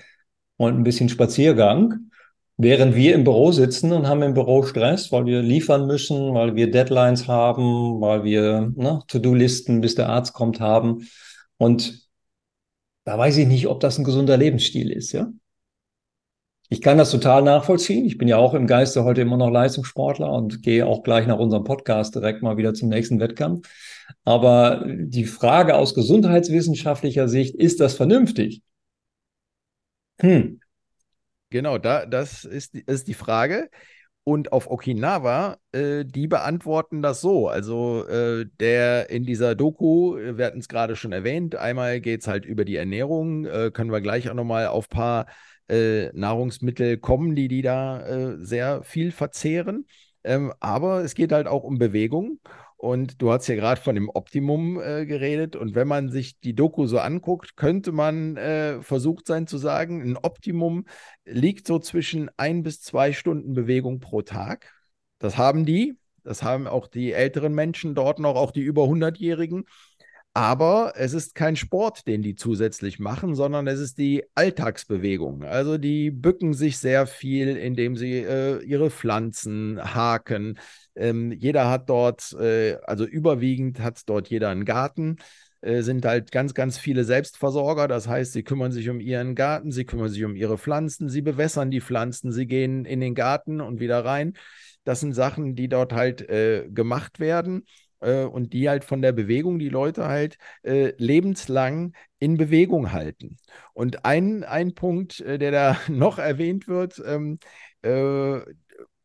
[0.55, 2.09] und ein bisschen Spaziergang.
[2.55, 6.55] Während wir im Büro sitzen und haben im Büro Stress, weil wir liefern müssen, weil
[6.55, 11.05] wir Deadlines haben, weil wir ne, To-Do-Listen, bis der Arzt kommt, haben.
[11.57, 12.07] Und
[13.03, 15.27] da weiß ich nicht, ob das ein gesunder Lebensstil ist, ja.
[16.69, 18.05] Ich kann das total nachvollziehen.
[18.05, 21.39] Ich bin ja auch im Geiste heute immer noch Leistungssportler und gehe auch gleich nach
[21.39, 23.67] unserem Podcast direkt mal wieder zum nächsten Wettkampf.
[24.23, 28.61] Aber die Frage aus gesundheitswissenschaftlicher Sicht, ist das vernünftig?
[30.19, 30.59] Hm.
[31.49, 33.69] Genau, da, das ist, ist die Frage.
[34.23, 37.47] Und auf Okinawa, äh, die beantworten das so.
[37.47, 42.27] Also äh, der in dieser Doku, wir hatten es gerade schon erwähnt, einmal geht es
[42.27, 45.25] halt über die Ernährung, äh, können wir gleich auch nochmal auf ein paar
[45.69, 49.87] äh, Nahrungsmittel kommen, die die da äh, sehr viel verzehren.
[50.25, 52.41] Ähm, aber es geht halt auch um Bewegung.
[52.77, 55.55] Und du hast ja gerade von dem Optimum äh, geredet.
[55.55, 60.01] Und wenn man sich die Doku so anguckt, könnte man äh, versucht sein zu sagen,
[60.01, 60.85] ein Optimum
[61.25, 64.71] liegt so zwischen ein bis zwei Stunden Bewegung pro Tag.
[65.17, 65.97] Das haben die.
[66.23, 69.65] Das haben auch die älteren Menschen dort noch, auch die über 100-Jährigen.
[70.37, 75.43] Aber es ist kein Sport, den die zusätzlich machen, sondern es ist die Alltagsbewegung.
[75.43, 80.59] Also die bücken sich sehr viel, indem sie äh, ihre Pflanzen haken.
[80.97, 85.17] Ähm, jeder hat dort, äh, also überwiegend hat dort jeder einen Garten
[85.61, 87.87] äh, sind halt ganz, ganz viele Selbstversorger.
[87.87, 91.21] Das heißt, sie kümmern sich um ihren Garten, sie kümmern sich um ihre Pflanzen, sie
[91.21, 94.33] bewässern die Pflanzen, sie gehen in den Garten und wieder rein.
[94.83, 97.65] Das sind Sachen, die dort halt äh, gemacht werden
[97.99, 103.37] äh, und die halt von der Bewegung die Leute halt äh, lebenslang in Bewegung halten.
[103.73, 107.39] Und ein, ein Punkt, äh, der da noch erwähnt wird, ähm,
[107.81, 108.39] äh,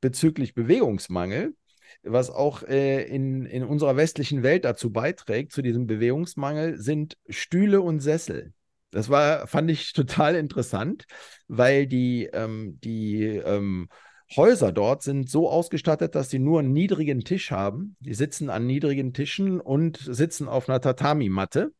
[0.00, 1.54] bezüglich Bewegungsmangel,
[2.02, 7.80] was auch äh, in, in unserer westlichen Welt dazu beiträgt, zu diesem Bewegungsmangel, sind Stühle
[7.80, 8.52] und Sessel.
[8.90, 11.04] Das war, fand ich total interessant,
[11.48, 13.88] weil die, ähm, die ähm,
[14.36, 17.96] Häuser dort sind so ausgestattet, dass sie nur einen niedrigen Tisch haben.
[18.00, 21.72] Die sitzen an niedrigen Tischen und sitzen auf einer Tatami-Matte.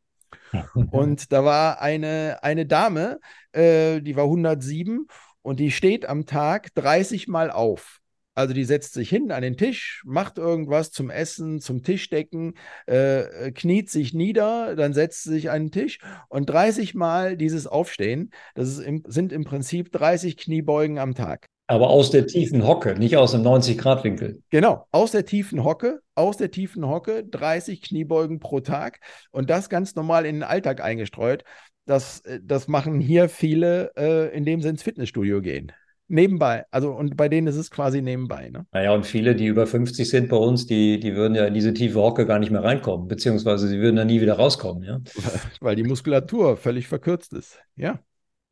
[0.90, 3.20] und da war eine, eine Dame,
[3.52, 5.06] äh, die war 107
[5.42, 8.01] und die steht am Tag 30 Mal auf.
[8.34, 12.54] Also die setzt sich hin an den Tisch, macht irgendwas zum Essen, zum Tischdecken,
[12.86, 17.66] äh, kniet sich nieder, dann setzt sie sich an den Tisch und 30 Mal dieses
[17.66, 21.46] Aufstehen, das im, sind im Prinzip 30 Kniebeugen am Tag.
[21.66, 24.42] Aber aus der tiefen Hocke, nicht aus dem 90-Grad-Winkel.
[24.50, 29.68] Genau, aus der tiefen Hocke, aus der tiefen Hocke, 30 Kniebeugen pro Tag und das
[29.68, 31.44] ganz normal in den Alltag eingestreut.
[31.84, 35.72] Das, äh, das machen hier viele, äh, indem sie ins Fitnessstudio gehen.
[36.08, 36.64] Nebenbei.
[36.70, 38.50] Also, und bei denen ist es quasi nebenbei.
[38.50, 38.66] Ne?
[38.72, 41.72] Naja, und viele, die über 50 sind bei uns, die, die würden ja in diese
[41.72, 45.00] tiefe Hocke gar nicht mehr reinkommen, beziehungsweise sie würden da nie wieder rauskommen, ja.
[45.60, 47.98] Weil die Muskulatur völlig verkürzt ist, ja.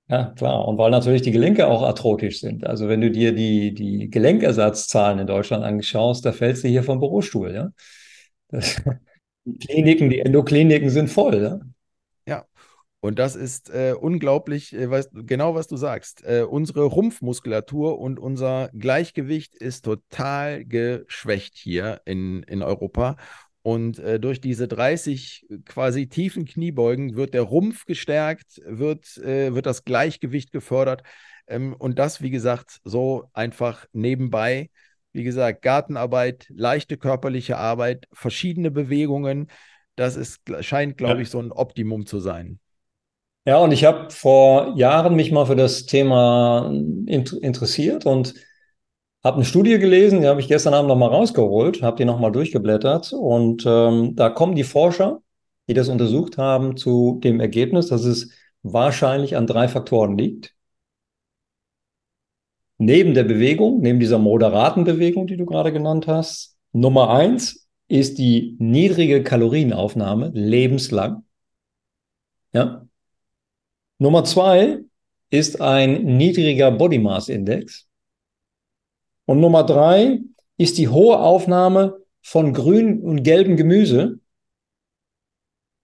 [0.08, 0.66] Ja, klar.
[0.66, 2.66] Und weil natürlich die Gelenke auch arthrotisch sind.
[2.66, 6.98] Also wenn du dir die, die Gelenkersatzzahlen in Deutschland anschaust, da fällst du hier vom
[6.98, 7.70] Bürostuhl, ja.
[8.48, 8.82] Das,
[9.44, 11.42] die Kliniken, die Endokliniken sind voll.
[11.42, 11.60] Ja.
[13.00, 16.22] Und das ist äh, unglaublich, äh, weißt, genau was du sagst.
[16.24, 23.16] Äh, unsere Rumpfmuskulatur und unser Gleichgewicht ist total geschwächt hier in, in Europa.
[23.62, 29.66] Und äh, durch diese 30 quasi tiefen Kniebeugen wird der Rumpf gestärkt, wird, äh, wird
[29.66, 31.02] das Gleichgewicht gefördert.
[31.46, 34.70] Ähm, und das, wie gesagt, so einfach nebenbei.
[35.12, 39.50] Wie gesagt, Gartenarbeit, leichte körperliche Arbeit, verschiedene Bewegungen.
[39.96, 41.20] Das ist, scheint, glaube ja.
[41.20, 42.60] ich, so ein Optimum zu sein.
[43.50, 46.70] Ja, und ich habe vor Jahren mich mal für das Thema
[47.08, 48.32] interessiert und
[49.24, 53.12] habe eine Studie gelesen, die habe ich gestern Abend nochmal rausgeholt, habe die nochmal durchgeblättert
[53.12, 55.20] und ähm, da kommen die Forscher,
[55.66, 58.30] die das untersucht haben, zu dem Ergebnis, dass es
[58.62, 60.54] wahrscheinlich an drei Faktoren liegt.
[62.78, 68.18] Neben der Bewegung, neben dieser moderaten Bewegung, die du gerade genannt hast, Nummer eins ist
[68.18, 71.24] die niedrige Kalorienaufnahme lebenslang.
[72.52, 72.86] Ja.
[74.00, 74.78] Nummer zwei
[75.28, 77.86] ist ein niedriger Body Mass Index.
[79.26, 80.20] Und Nummer drei
[80.56, 84.18] ist die hohe Aufnahme von grün und gelbem Gemüse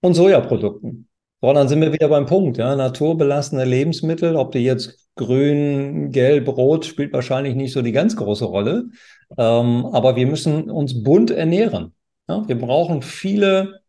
[0.00, 1.08] und Sojaprodukten.
[1.42, 2.56] So, dann sind wir wieder beim Punkt.
[2.56, 2.74] Ja?
[2.74, 8.46] Naturbelassene Lebensmittel, ob die jetzt grün, gelb, rot, spielt wahrscheinlich nicht so die ganz große
[8.46, 8.86] Rolle.
[9.36, 11.92] Ähm, aber wir müssen uns bunt ernähren.
[12.28, 12.48] Ja?
[12.48, 13.82] Wir brauchen viele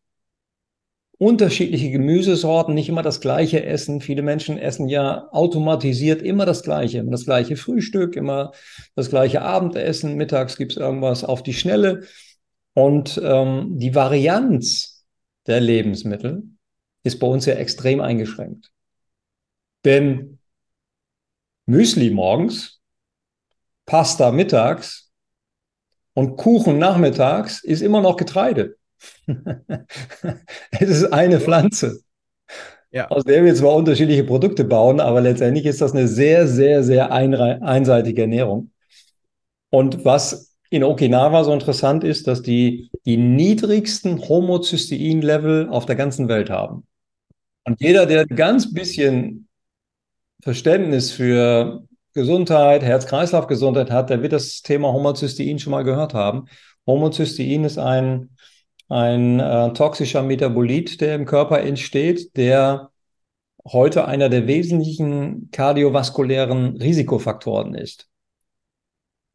[1.18, 4.02] unterschiedliche Gemüsesorten, nicht immer das gleiche essen.
[4.02, 8.52] Viele Menschen essen ja automatisiert immer das gleiche, immer das gleiche Frühstück, immer
[8.96, 12.04] das gleiche Abendessen, mittags gibt es irgendwas auf die Schnelle.
[12.74, 15.06] Und ähm, die Varianz
[15.48, 16.44] der Lebensmittel
[17.04, 18.72] ist bei uns ja extrem eingeschränkt.
[19.86, 20.38] Denn
[21.66, 22.80] Müsli morgens,
[23.86, 25.12] Pasta mittags
[26.14, 28.78] und Kuchen nachmittags ist immer noch Getreide.
[30.72, 32.02] es ist eine Pflanze,
[32.92, 33.08] ja.
[33.10, 37.12] aus der wir zwar unterschiedliche Produkte bauen, aber letztendlich ist das eine sehr, sehr, sehr
[37.12, 38.72] einseitige Ernährung.
[39.70, 46.28] Und was in Okinawa so interessant ist, dass die die niedrigsten Homozystein-Level auf der ganzen
[46.28, 46.86] Welt haben.
[47.64, 49.48] Und jeder, der ein ganz bisschen
[50.42, 51.84] Verständnis für
[52.14, 56.46] Gesundheit, Herz-Kreislauf-Gesundheit hat, der wird das Thema Homozystein schon mal gehört haben.
[56.86, 58.30] Homozystein ist ein
[58.90, 62.92] ein äh, toxischer Metabolit, der im Körper entsteht, der
[63.66, 68.08] heute einer der wesentlichen kardiovaskulären Risikofaktoren ist,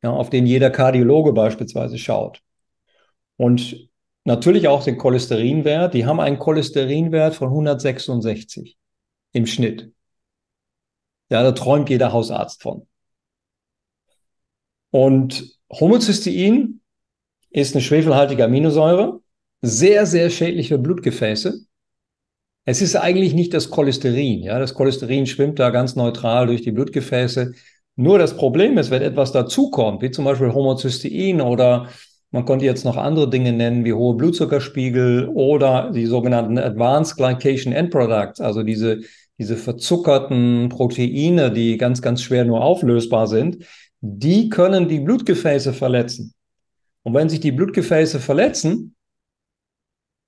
[0.03, 2.41] ja, auf den jeder Kardiologe beispielsweise schaut.
[3.37, 3.89] Und
[4.25, 5.95] natürlich auch den Cholesterinwert.
[5.95, 8.77] Die haben einen Cholesterinwert von 166
[9.33, 9.93] im Schnitt.
[11.31, 12.87] Ja, da träumt jeder Hausarzt von.
[14.91, 16.81] Und Homozystein
[17.51, 19.22] ist eine schwefelhaltige Aminosäure
[19.63, 21.65] sehr, sehr schädlich für Blutgefäße.
[22.65, 24.43] Es ist eigentlich nicht das Cholesterin.
[24.43, 27.53] Ja, das Cholesterin schwimmt da ganz neutral durch die Blutgefäße.
[27.97, 31.89] Nur das Problem ist, wenn etwas dazukommt, wie zum Beispiel Homozystein oder
[32.31, 37.75] man konnte jetzt noch andere Dinge nennen, wie hohe Blutzuckerspiegel oder die sogenannten Advanced Glycation
[37.75, 39.01] End Products, also diese,
[39.39, 43.67] diese verzuckerten Proteine, die ganz, ganz schwer nur auflösbar sind,
[44.01, 46.33] die können die Blutgefäße verletzen.
[47.03, 48.95] Und wenn sich die Blutgefäße verletzen,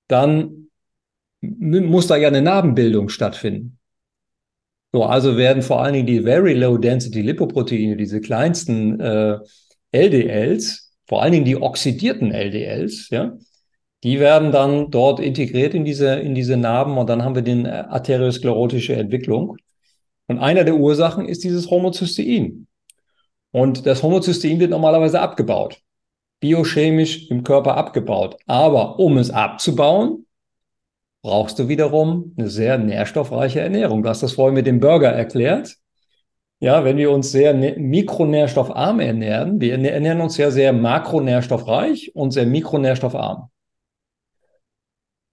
[0.07, 0.69] dann
[1.41, 3.77] muss da ja eine Narbenbildung stattfinden.
[4.93, 9.37] So, also werden vor allen Dingen die Very Low Density Lipoproteine, diese kleinsten äh,
[9.91, 13.37] LDLs, vor allen Dingen die oxidierten LDLs, ja,
[14.03, 17.63] die werden dann dort integriert in diese, in diese Narben und dann haben wir die
[17.63, 19.57] äh, arteriosklerotische Entwicklung.
[20.27, 22.67] Und einer der Ursachen ist dieses Homozystein.
[23.51, 25.81] Und das Homozystein wird normalerweise abgebaut
[26.45, 28.37] biochemisch im Körper abgebaut.
[28.45, 30.27] Aber um es abzubauen,
[31.23, 34.03] brauchst du wiederum eine sehr nährstoffreiche Ernährung.
[34.03, 35.75] Du hast das vorhin mit dem Burger erklärt.
[36.59, 42.45] Ja, wenn wir uns sehr mikronährstoffarm ernähren, wir ernähren uns ja sehr makronährstoffreich und sehr
[42.45, 43.49] mikronährstoffarm.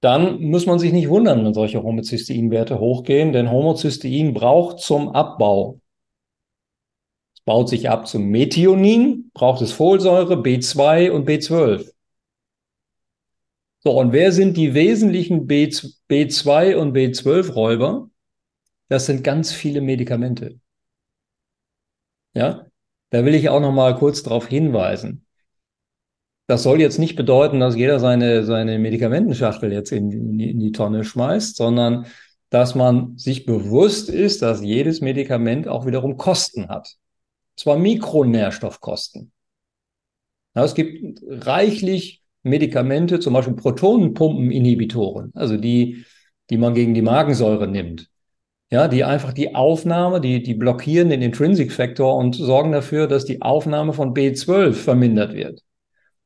[0.00, 5.81] Dann muss man sich nicht wundern, wenn solche Homozysteinwerte hochgehen, denn Homozystein braucht zum Abbau
[7.44, 11.92] baut sich ab zum Methionin, braucht es Folsäure, B2 und B12.
[13.80, 18.08] So, und wer sind die wesentlichen B, B2 und B12-Räuber?
[18.88, 20.60] Das sind ganz viele Medikamente.
[22.34, 22.66] Ja,
[23.10, 25.26] da will ich auch noch mal kurz darauf hinweisen.
[26.46, 30.60] Das soll jetzt nicht bedeuten, dass jeder seine, seine Medikamentenschachtel jetzt in, in, die, in
[30.60, 32.06] die Tonne schmeißt, sondern
[32.50, 36.98] dass man sich bewusst ist, dass jedes Medikament auch wiederum Kosten hat.
[37.56, 39.32] Zwar Mikronährstoffkosten.
[40.54, 46.04] Ja, es gibt reichlich Medikamente, zum Beispiel Protonenpumpeninhibitoren, also die,
[46.50, 48.08] die man gegen die Magensäure nimmt.
[48.70, 53.26] Ja, die einfach die Aufnahme, die, die blockieren den Intrinsic Factor und sorgen dafür, dass
[53.26, 55.62] die Aufnahme von B12 vermindert wird.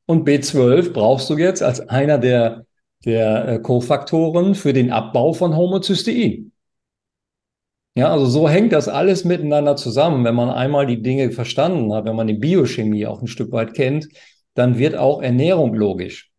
[0.05, 2.65] Und B12 brauchst du jetzt als einer der,
[3.05, 6.53] der äh, Kofaktoren für den Abbau von Homozystein.
[7.97, 10.23] Ja, also so hängt das alles miteinander zusammen.
[10.23, 13.73] Wenn man einmal die Dinge verstanden hat, wenn man die Biochemie auch ein Stück weit
[13.73, 14.07] kennt,
[14.53, 16.31] dann wird auch Ernährung logisch.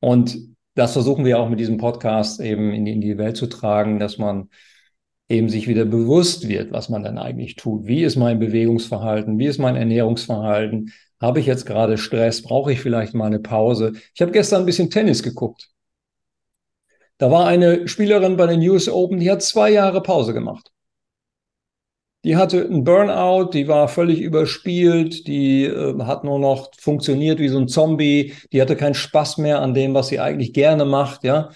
[0.00, 0.38] Und
[0.74, 3.98] das versuchen wir auch mit diesem Podcast eben in die, in die Welt zu tragen,
[3.98, 4.48] dass man
[5.28, 7.86] eben sich wieder bewusst wird, was man denn eigentlich tut.
[7.86, 9.38] Wie ist mein Bewegungsverhalten?
[9.38, 10.94] Wie ist mein Ernährungsverhalten?
[11.20, 12.40] Habe ich jetzt gerade Stress?
[12.40, 13.92] Brauche ich vielleicht mal eine Pause?
[14.14, 15.68] Ich habe gestern ein bisschen Tennis geguckt.
[17.18, 20.72] Da war eine Spielerin bei den US Open, die hat zwei Jahre Pause gemacht.
[22.24, 27.48] Die hatte einen Burnout, die war völlig überspielt, die äh, hat nur noch funktioniert wie
[27.48, 31.24] so ein Zombie, die hatte keinen Spaß mehr an dem, was sie eigentlich gerne macht,
[31.24, 31.50] ja.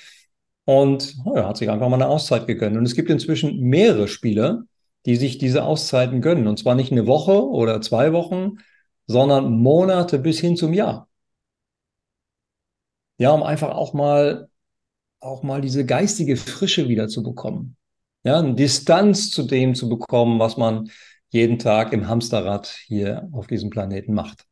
[0.64, 2.76] Und ja, hat sich einfach mal eine Auszeit gegönnt.
[2.76, 4.62] Und es gibt inzwischen mehrere Spieler,
[5.06, 6.46] die sich diese Auszeiten gönnen.
[6.46, 8.58] Und zwar nicht eine Woche oder zwei Wochen,
[9.06, 11.08] sondern Monate bis hin zum Jahr.
[13.18, 14.48] Ja, um einfach auch mal
[15.22, 17.76] auch mal diese geistige Frische wieder zu bekommen.
[18.24, 20.90] Ja, eine Distanz zu dem zu bekommen, was man
[21.30, 24.44] jeden Tag im Hamsterrad hier auf diesem Planeten macht.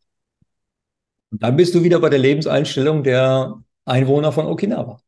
[1.31, 5.01] Und dann bist du wieder bei der Lebenseinstellung der Einwohner von Okinawa.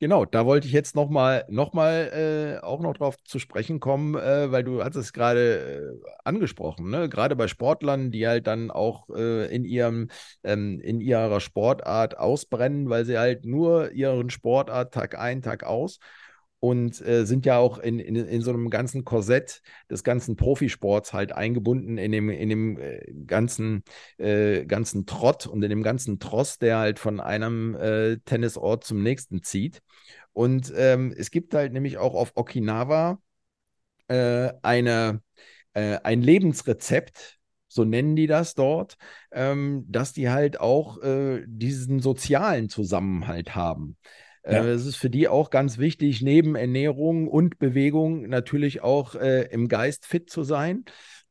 [0.00, 4.14] Genau, da wollte ich jetzt nochmal noch mal, äh, auch noch drauf zu sprechen kommen,
[4.14, 7.08] äh, weil du hast es gerade äh, angesprochen, ne?
[7.08, 10.08] Gerade bei Sportlern, die halt dann auch äh, in ihrem,
[10.44, 15.98] ähm, in ihrer Sportart ausbrennen, weil sie halt nur ihren Sportart Tag ein, Tag aus
[16.60, 21.12] und äh, sind ja auch in, in, in so einem ganzen Korsett des ganzen Profisports
[21.12, 23.84] halt eingebunden in dem, in dem äh, ganzen,
[24.18, 29.02] äh, ganzen Trott und in dem ganzen Tross, der halt von einem äh, Tennisort zum
[29.02, 29.82] nächsten zieht.
[30.32, 33.20] Und ähm, es gibt halt nämlich auch auf Okinawa
[34.08, 35.22] äh, eine,
[35.74, 37.38] ein Lebensrezept,
[37.68, 38.96] so nennen die das dort,
[39.30, 40.98] ähm, dass die halt auch
[41.46, 43.96] diesen sozialen Zusammenhalt haben.
[44.48, 44.64] Ja.
[44.64, 49.42] Äh, es ist für die auch ganz wichtig, neben Ernährung und Bewegung natürlich auch äh,
[49.50, 50.84] im Geist fit zu sein.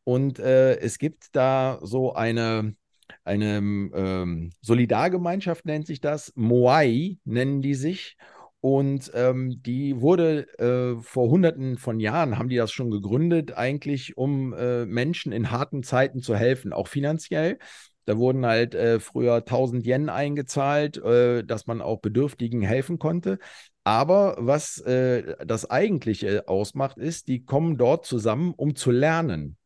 [0.03, 2.75] Und äh, es gibt da so eine,
[3.23, 6.31] eine ähm, Solidargemeinschaft, nennt sich das.
[6.35, 8.15] Moai nennen die sich.
[8.59, 14.17] Und ähm, die wurde äh, vor hunderten von Jahren, haben die das schon gegründet, eigentlich
[14.17, 17.59] um äh, Menschen in harten Zeiten zu helfen, auch finanziell.
[18.07, 23.37] Da wurden halt äh, früher 1000 Yen eingezahlt, äh, dass man auch Bedürftigen helfen konnte.
[23.83, 29.57] Aber was äh, das eigentliche ausmacht, ist, die kommen dort zusammen, um zu lernen.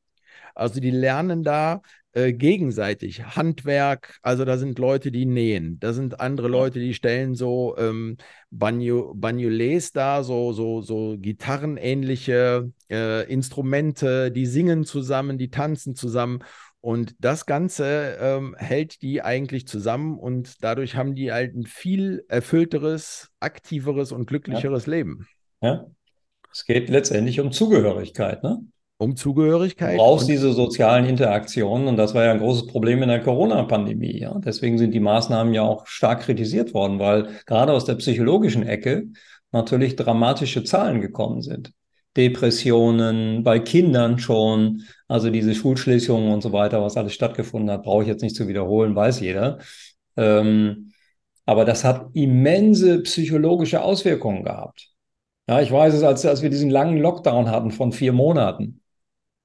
[0.55, 1.83] Also die lernen da
[2.13, 4.17] äh, gegenseitig Handwerk.
[4.23, 5.79] Also da sind Leute, die nähen.
[5.79, 8.17] Da sind andere Leute, die stellen so ähm,
[8.49, 14.31] Bagnoles da, so, so, so gitarrenähnliche äh, Instrumente.
[14.31, 16.39] Die singen zusammen, die tanzen zusammen.
[16.81, 22.25] Und das Ganze ähm, hält die eigentlich zusammen und dadurch haben die halt ein viel
[22.27, 24.91] erfüllteres, aktiveres und glücklicheres ja.
[24.91, 25.27] Leben.
[25.61, 25.85] Ja.
[26.51, 28.59] Es geht letztendlich um Zugehörigkeit, ne?
[28.97, 29.93] Um Zugehörigkeit.
[29.93, 34.19] Du brauchst diese sozialen Interaktionen und das war ja ein großes Problem in der Corona-Pandemie.
[34.19, 34.37] Ja?
[34.39, 39.05] Deswegen sind die Maßnahmen ja auch stark kritisiert worden, weil gerade aus der psychologischen Ecke
[39.51, 41.73] natürlich dramatische Zahlen gekommen sind.
[42.17, 48.03] Depressionen, bei Kindern schon, also diese Schulschließungen und so weiter, was alles stattgefunden hat, brauche
[48.03, 49.59] ich jetzt nicht zu wiederholen, weiß jeder.
[50.17, 50.91] Ähm,
[51.45, 54.89] aber das hat immense psychologische Auswirkungen gehabt.
[55.47, 58.81] Ja, ich weiß es, als, als wir diesen langen Lockdown hatten von vier Monaten,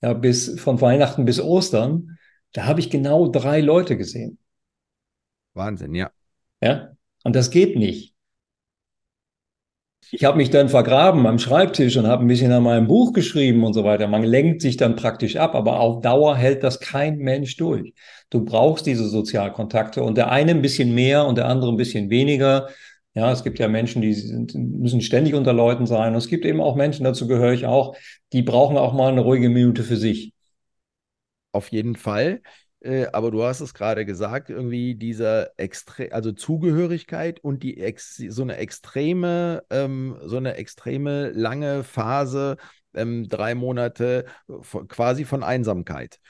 [0.03, 2.19] ja, bis von Weihnachten bis Ostern,
[2.53, 4.39] da habe ich genau drei Leute gesehen.
[5.55, 6.11] Wahnsinn, ja.
[6.61, 6.91] Ja,
[7.25, 8.16] und das geht nicht.
[10.13, 13.65] Ich habe mich dann vergraben am Schreibtisch und habe ein bisschen an meinem Buch geschrieben
[13.65, 14.07] und so weiter.
[14.07, 17.93] Man lenkt sich dann praktisch ab, aber auf Dauer hält das kein Mensch durch.
[18.31, 22.09] Du brauchst diese Sozialkontakte und der eine ein bisschen mehr und der andere ein bisschen
[22.09, 22.69] weniger.
[23.15, 26.13] Ja, es gibt ja Menschen, die sind, müssen ständig unter Leuten sein.
[26.13, 27.97] Und es gibt eben auch Menschen, dazu gehöre ich auch,
[28.33, 30.33] die brauchen auch mal eine ruhige Minute für sich.
[31.53, 32.43] auf jeden Fall.
[32.87, 38.17] Äh, aber du hast es gerade gesagt, irgendwie dieser extre also Zugehörigkeit und die ex
[38.17, 42.57] so eine extreme, ähm, so eine extreme lange Phase,
[42.95, 44.27] ähm, drei Monate
[44.89, 46.21] quasi von Einsamkeit.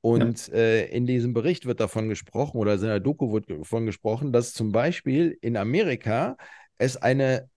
[0.00, 0.54] Und ja.
[0.54, 4.54] äh, in diesem Bericht wird davon gesprochen, oder in der Doku wird davon gesprochen, dass
[4.54, 6.36] zum Beispiel in Amerika
[6.78, 7.50] es eine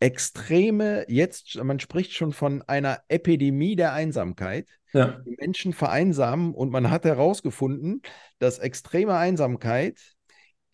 [0.00, 4.68] extreme, jetzt, man spricht schon von einer Epidemie der Einsamkeit.
[4.92, 5.20] Ja.
[5.24, 8.02] Die Menschen vereinsamen und man hat herausgefunden,
[8.38, 9.98] dass extreme Einsamkeit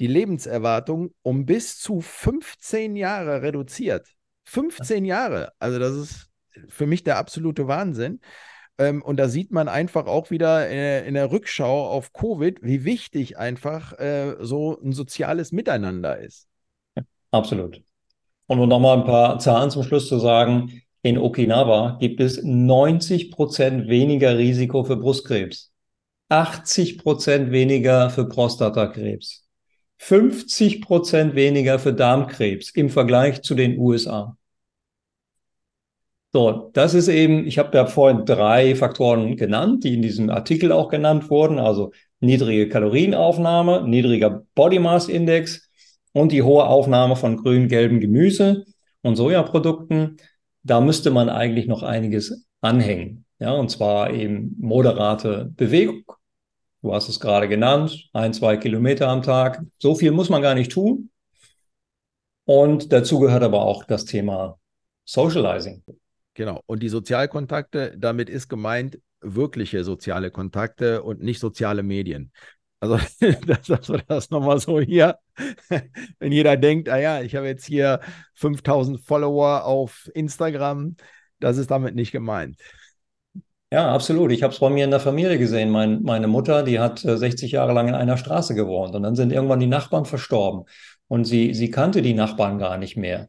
[0.00, 4.08] die Lebenserwartung um bis zu 15 Jahre reduziert.
[4.46, 6.30] 15 Jahre, also das ist
[6.68, 8.20] für mich der absolute Wahnsinn.
[8.78, 12.84] Ähm, und da sieht man einfach auch wieder in, in, der Rückschau auf Covid, wie
[12.84, 16.48] wichtig einfach äh, so ein soziales Miteinander ist.
[17.30, 17.82] absolut.
[18.48, 23.30] Und um nochmal ein paar Zahlen zum Schluss zu sagen, in Okinawa gibt es 90
[23.30, 25.70] Prozent weniger Risiko für Brustkrebs,
[26.30, 29.46] 80 Prozent weniger für Prostatakrebs,
[29.98, 34.36] 50 Prozent weniger für Darmkrebs im Vergleich zu den USA.
[36.32, 40.72] So, das ist eben, ich habe ja vorhin drei Faktoren genannt, die in diesem Artikel
[40.72, 45.67] auch genannt wurden, also niedrige Kalorienaufnahme, niedriger Body Mass Index,
[46.18, 48.64] und die hohe Aufnahme von grün, gelben Gemüse
[49.02, 50.16] und Sojaprodukten,
[50.62, 53.24] da müsste man eigentlich noch einiges anhängen.
[53.38, 56.02] Ja, und zwar eben moderate Bewegung.
[56.82, 59.62] Du hast es gerade genannt, ein, zwei Kilometer am Tag.
[59.78, 61.10] So viel muss man gar nicht tun.
[62.44, 64.58] Und dazu gehört aber auch das Thema
[65.04, 65.84] Socializing.
[66.34, 66.62] Genau.
[66.66, 72.32] Und die Sozialkontakte, damit ist gemeint wirkliche soziale Kontakte und nicht soziale Medien.
[72.80, 72.96] Also,
[73.46, 75.18] dass, wir das nochmal so hier,
[76.18, 78.00] wenn jeder denkt, ah ja, ich habe jetzt hier
[78.34, 80.96] 5000 Follower auf Instagram,
[81.40, 82.56] das ist damit nicht gemeint.
[83.70, 84.32] Ja, absolut.
[84.32, 85.70] Ich habe es bei mir in der Familie gesehen.
[85.70, 89.14] Mein, meine Mutter, die hat 60 äh, Jahre lang in einer Straße gewohnt und dann
[89.14, 90.64] sind irgendwann die Nachbarn verstorben
[91.06, 93.28] und sie, sie kannte die Nachbarn gar nicht mehr.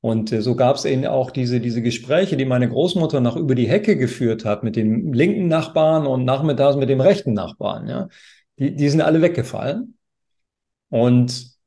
[0.00, 3.54] Und äh, so gab es eben auch diese, diese Gespräche, die meine Großmutter noch über
[3.54, 7.88] die Hecke geführt hat mit dem linken Nachbarn und nachmittags mit dem rechten Nachbarn.
[7.88, 8.08] Ja
[8.58, 9.98] die, die sind alle weggefallen.
[10.90, 11.58] Und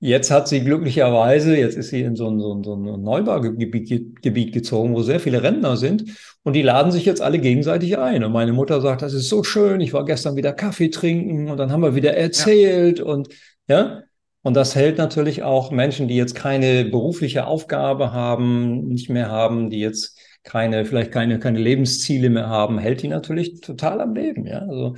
[0.00, 4.22] jetzt hat sie glücklicherweise, jetzt ist sie in so ein, so ein, so ein Neubaugebiet
[4.22, 6.04] Gebiet gezogen, wo sehr viele Rentner sind.
[6.42, 8.24] Und die laden sich jetzt alle gegenseitig ein.
[8.24, 9.80] Und meine Mutter sagt, das ist so schön.
[9.80, 13.04] Ich war gestern wieder Kaffee trinken und dann haben wir wieder erzählt ja.
[13.04, 13.28] und
[13.68, 14.02] ja.
[14.44, 19.70] Und das hält natürlich auch Menschen, die jetzt keine berufliche Aufgabe haben, nicht mehr haben,
[19.70, 24.44] die jetzt keine, vielleicht keine, keine Lebensziele mehr haben, hält die natürlich total am Leben.
[24.46, 24.96] Ja, also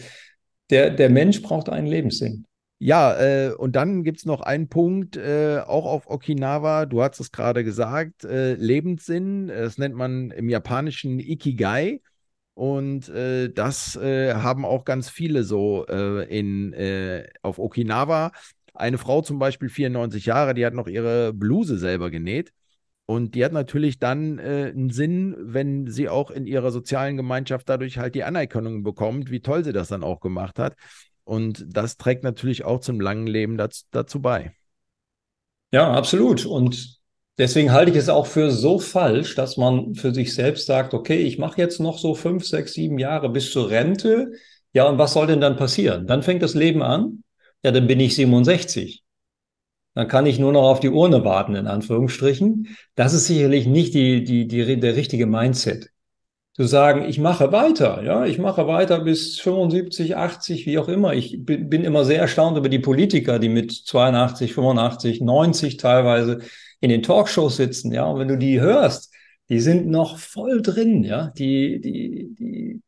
[0.75, 2.45] der, der Mensch braucht einen Lebenssinn.
[2.81, 7.20] Ja, äh, und dann gibt es noch einen Punkt, äh, auch auf Okinawa, du hast
[7.20, 12.01] es gerade gesagt, äh, Lebenssinn, das nennt man im japanischen Ikigai.
[12.55, 16.75] Und äh, das äh, haben auch ganz viele so äh, in,
[17.43, 18.33] auf Okinawa.
[18.75, 22.53] Eine Frau zum Beispiel, 94 Jahre, die hat noch ihre Bluse selber genäht.
[23.07, 27.68] Und die hat natürlich dann äh, einen Sinn, wenn sie auch in ihrer sozialen Gemeinschaft
[27.68, 30.74] dadurch halt die Anerkennung bekommt, wie toll sie das dann auch gemacht hat.
[31.24, 34.55] Und das trägt natürlich auch zum langen Leben dazu, dazu bei.
[35.70, 36.46] Ja, absolut.
[36.46, 36.98] Und
[37.36, 41.18] deswegen halte ich es auch für so falsch, dass man für sich selbst sagt, okay,
[41.18, 44.32] ich mache jetzt noch so fünf, sechs, sieben Jahre bis zur Rente.
[44.72, 46.07] Ja, und was soll denn dann passieren?
[46.07, 47.22] Dann fängt das Leben an.
[47.62, 49.03] Ja, dann bin ich 67
[49.95, 52.76] dann kann ich nur noch auf die Urne warten, in Anführungsstrichen.
[52.97, 55.90] Das ist sicherlich nicht die, die, die, der richtige Mindset.
[56.53, 61.12] Zu sagen, ich mache weiter, ja, ich mache weiter bis 75, 80, wie auch immer.
[61.12, 66.40] Ich bin, immer sehr erstaunt über die Politiker, die mit 82, 85, 90 teilweise
[66.80, 68.05] in den Talkshows sitzen, ja.
[68.05, 69.12] Und wenn du die hörst,
[69.49, 71.32] die sind noch voll drin, ja.
[71.36, 72.82] Die, die, die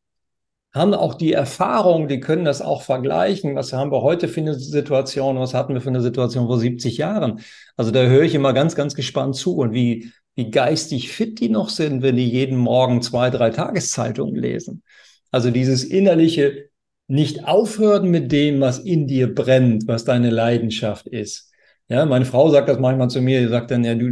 [0.77, 3.55] haben auch die Erfahrung, die können das auch vergleichen.
[3.55, 5.39] Was haben wir heute für eine Situation?
[5.39, 7.41] Was hatten wir für eine Situation vor 70 Jahren?
[7.75, 11.49] Also da höre ich immer ganz, ganz gespannt zu und wie, wie geistig fit die
[11.49, 14.83] noch sind, wenn die jeden Morgen zwei, drei Tageszeitungen lesen.
[15.31, 16.69] Also dieses innerliche
[17.07, 21.51] nicht aufhören mit dem, was in dir brennt, was deine Leidenschaft ist.
[21.89, 24.11] Ja, meine Frau sagt das manchmal zu mir, die sagt dann, ja, du,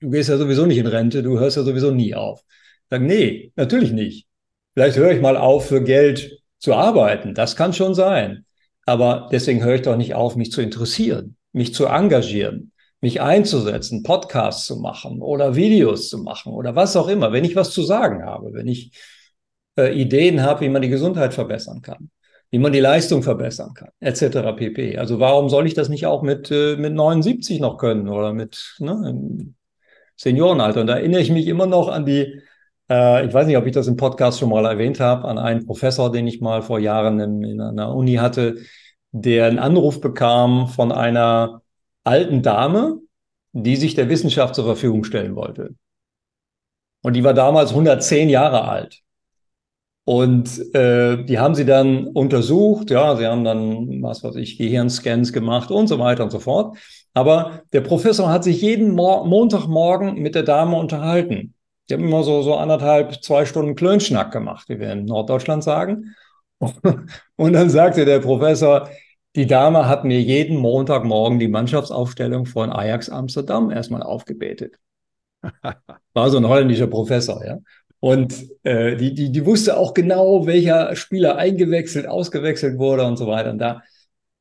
[0.00, 2.42] du gehst ja sowieso nicht in Rente, du hörst ja sowieso nie auf.
[2.48, 4.26] Ich sage, nee, natürlich nicht.
[4.76, 7.32] Vielleicht höre ich mal auf, für Geld zu arbeiten.
[7.32, 8.44] Das kann schon sein.
[8.84, 14.02] Aber deswegen höre ich doch nicht auf, mich zu interessieren, mich zu engagieren, mich einzusetzen,
[14.02, 17.82] Podcasts zu machen oder Videos zu machen oder was auch immer, wenn ich was zu
[17.82, 18.92] sagen habe, wenn ich
[19.78, 22.10] äh, Ideen habe, wie man die Gesundheit verbessern kann,
[22.50, 24.52] wie man die Leistung verbessern kann, etc.
[24.56, 24.98] pp.
[24.98, 28.76] Also warum soll ich das nicht auch mit, äh, mit 79 noch können oder mit
[28.78, 29.54] ne,
[30.16, 30.82] Seniorenalter?
[30.82, 32.42] Und da erinnere ich mich immer noch an die
[32.88, 36.12] ich weiß nicht, ob ich das im Podcast schon mal erwähnt habe, an einen Professor,
[36.12, 38.56] den ich mal vor Jahren in, in einer Uni hatte,
[39.10, 41.62] der einen Anruf bekam von einer
[42.04, 43.00] alten Dame,
[43.52, 45.74] die sich der Wissenschaft zur Verfügung stellen wollte.
[47.02, 49.00] Und die war damals 110 Jahre alt.
[50.04, 55.32] Und äh, die haben sie dann untersucht, ja, sie haben dann, was weiß ich, Gehirnscans
[55.32, 56.76] gemacht und so weiter und so fort.
[57.12, 61.55] Aber der Professor hat sich jeden Mo Montagmorgen mit der Dame unterhalten.
[61.88, 66.14] Die haben immer so, so anderthalb, zwei Stunden Klönschnack gemacht, wie wir in Norddeutschland sagen.
[67.36, 68.88] Und dann sagte der Professor,
[69.36, 74.76] die Dame hat mir jeden Montagmorgen die Mannschaftsaufstellung von Ajax Amsterdam erstmal aufgebetet.
[76.14, 77.58] War so ein holländischer Professor, ja.
[78.00, 83.26] Und äh, die, die, die wusste auch genau, welcher Spieler eingewechselt, ausgewechselt wurde und so
[83.26, 83.50] weiter.
[83.50, 83.82] Und da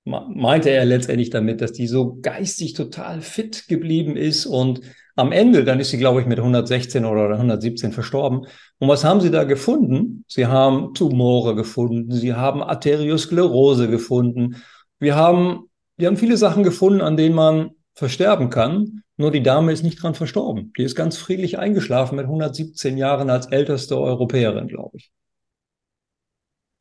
[0.06, 4.82] meinte er letztendlich damit, dass die so geistig total fit geblieben ist und
[5.16, 8.48] am Ende, dann ist sie, glaube ich, mit 116 oder 117 verstorben.
[8.80, 10.26] Und was haben sie da gefunden?
[10.28, 14.62] Sie haben Tumore gefunden, sie haben Arteriosklerose gefunden.
[15.00, 19.04] Wir haben, wir haben viele Sachen gefunden, an denen man versterben kann.
[19.18, 20.74] Nur die Dame ist nicht dran verstorben.
[20.78, 25.12] Die ist ganz friedlich eingeschlafen mit 117 Jahren als älteste Europäerin, glaube ich.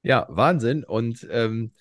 [0.02, 0.82] Ja, Wahnsinn.
[0.82, 1.72] Und ähm,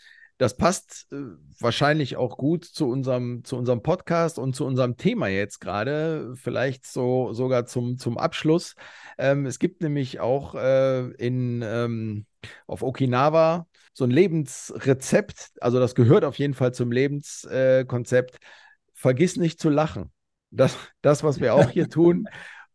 [0.43, 1.15] das passt äh,
[1.61, 6.85] wahrscheinlich auch gut zu unserem, zu unserem Podcast und zu unserem Thema jetzt gerade, vielleicht
[6.85, 8.75] so sogar zum, zum Abschluss.
[9.17, 12.25] Ähm, es gibt nämlich auch äh, in, ähm,
[12.67, 18.39] auf Okinawa so ein Lebensrezept, also das gehört auf jeden Fall zum Lebenskonzept.
[18.93, 20.11] Vergiss nicht zu lachen.
[20.49, 22.27] Das, das, was wir auch hier tun,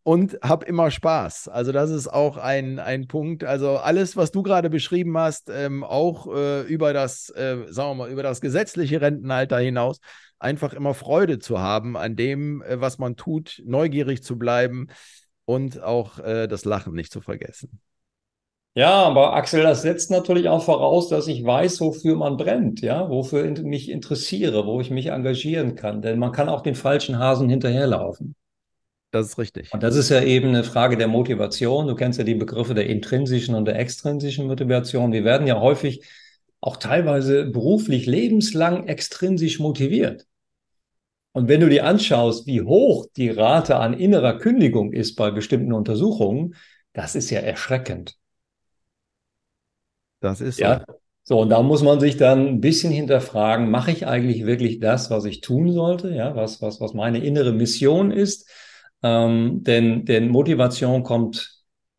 [0.09, 1.49] und hab immer Spaß.
[1.49, 3.45] Also das ist auch ein, ein Punkt.
[3.45, 7.95] Also alles, was du gerade beschrieben hast, ähm, auch äh, über das, äh, sagen wir
[7.95, 10.01] mal, über das gesetzliche Rentenalter hinaus,
[10.39, 14.87] einfach immer Freude zu haben an dem, äh, was man tut, neugierig zu bleiben
[15.45, 17.79] und auch äh, das Lachen nicht zu vergessen.
[18.75, 23.11] Ja, aber Axel, das setzt natürlich auch voraus, dass ich weiß, wofür man brennt, ja,
[23.11, 26.01] wofür ich mich interessiere, wo ich mich engagieren kann.
[26.01, 28.35] Denn man kann auch den falschen Hasen hinterherlaufen.
[29.11, 29.73] Das ist richtig.
[29.73, 31.87] Und das ist ja eben eine Frage der Motivation.
[31.87, 35.13] Du kennst ja die Begriffe der intrinsischen und der extrinsischen Motivation.
[35.13, 36.05] Wir werden ja häufig
[36.61, 40.27] auch teilweise beruflich lebenslang extrinsisch motiviert.
[41.33, 45.73] Und wenn du dir anschaust, wie hoch die Rate an innerer Kündigung ist bei bestimmten
[45.73, 46.55] Untersuchungen,
[46.93, 48.17] das ist ja erschreckend.
[50.21, 50.65] Das ist so.
[50.65, 50.85] Ja.
[51.23, 55.11] So, und da muss man sich dann ein bisschen hinterfragen, mache ich eigentlich wirklich das,
[55.11, 56.11] was ich tun sollte?
[56.11, 58.49] Ja, was, was, was meine innere Mission ist?
[59.03, 61.59] Ähm, denn, denn Motivation kommt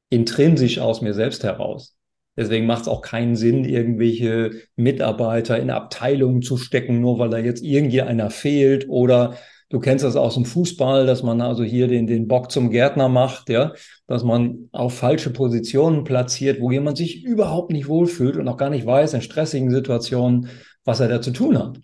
[0.09, 1.95] intrinsisch aus mir selbst heraus.
[2.35, 7.37] Deswegen macht es auch keinen Sinn, irgendwelche Mitarbeiter in Abteilungen zu stecken, nur weil da
[7.37, 8.87] jetzt irgendwie einer fehlt.
[8.87, 9.35] Oder
[9.69, 13.09] du kennst das aus dem Fußball, dass man also hier den, den Bock zum Gärtner
[13.09, 13.73] macht, ja,
[14.07, 18.69] dass man auf falsche Positionen platziert, wo jemand sich überhaupt nicht wohlfühlt und auch gar
[18.69, 20.47] nicht weiß in stressigen Situationen,
[20.85, 21.77] was er da zu tun hat.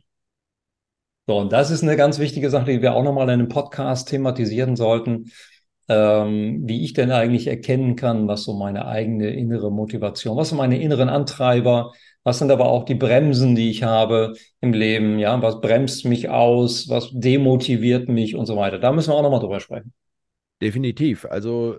[1.27, 4.09] So, und das ist eine ganz wichtige Sache, die wir auch nochmal in einem Podcast
[4.09, 5.31] thematisieren sollten,
[5.87, 10.59] ähm, wie ich denn eigentlich erkennen kann, was so meine eigene innere Motivation, was sind
[10.59, 15.41] meine inneren Antreiber, was sind aber auch die Bremsen, die ich habe im Leben, ja,
[15.41, 18.77] was bremst mich aus, was demotiviert mich und so weiter.
[18.77, 19.93] Da müssen wir auch nochmal drüber sprechen.
[20.61, 21.25] Definitiv.
[21.25, 21.75] Also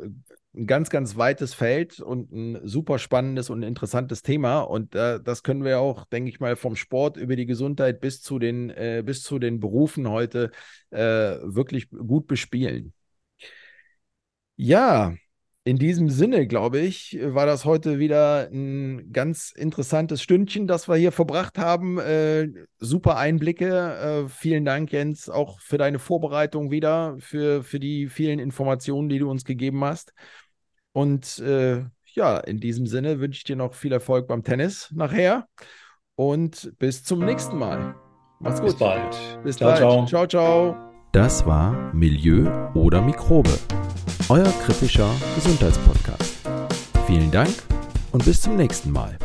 [0.56, 4.60] ein ganz, ganz weites Feld und ein super spannendes und interessantes Thema.
[4.60, 8.22] Und äh, das können wir auch, denke ich mal, vom Sport über die Gesundheit bis
[8.22, 10.50] zu den, äh, bis zu den Berufen heute
[10.90, 12.92] äh, wirklich gut bespielen.
[14.56, 15.14] Ja,
[15.66, 20.94] in diesem Sinne, glaube ich, war das heute wieder ein ganz interessantes Stündchen, das wir
[20.94, 21.98] hier verbracht haben.
[21.98, 22.48] Äh,
[22.78, 24.26] super Einblicke.
[24.26, 29.18] Äh, vielen Dank, Jens, auch für deine Vorbereitung wieder, für, für die vielen Informationen, die
[29.18, 30.12] du uns gegeben hast.
[30.96, 31.84] Und äh,
[32.14, 35.46] ja, in diesem Sinne wünsche ich dir noch viel Erfolg beim Tennis nachher
[36.14, 37.94] und bis zum nächsten Mal.
[38.40, 38.70] Mach's gut.
[38.70, 39.40] Bis bald.
[39.44, 39.78] Bis ciao, bald.
[39.78, 40.06] Ciao.
[40.06, 40.76] ciao, ciao.
[41.12, 43.58] Das war Milieu oder Mikrobe,
[44.30, 46.48] euer kritischer Gesundheitspodcast.
[47.06, 47.52] Vielen Dank
[48.12, 49.18] und bis zum nächsten Mal.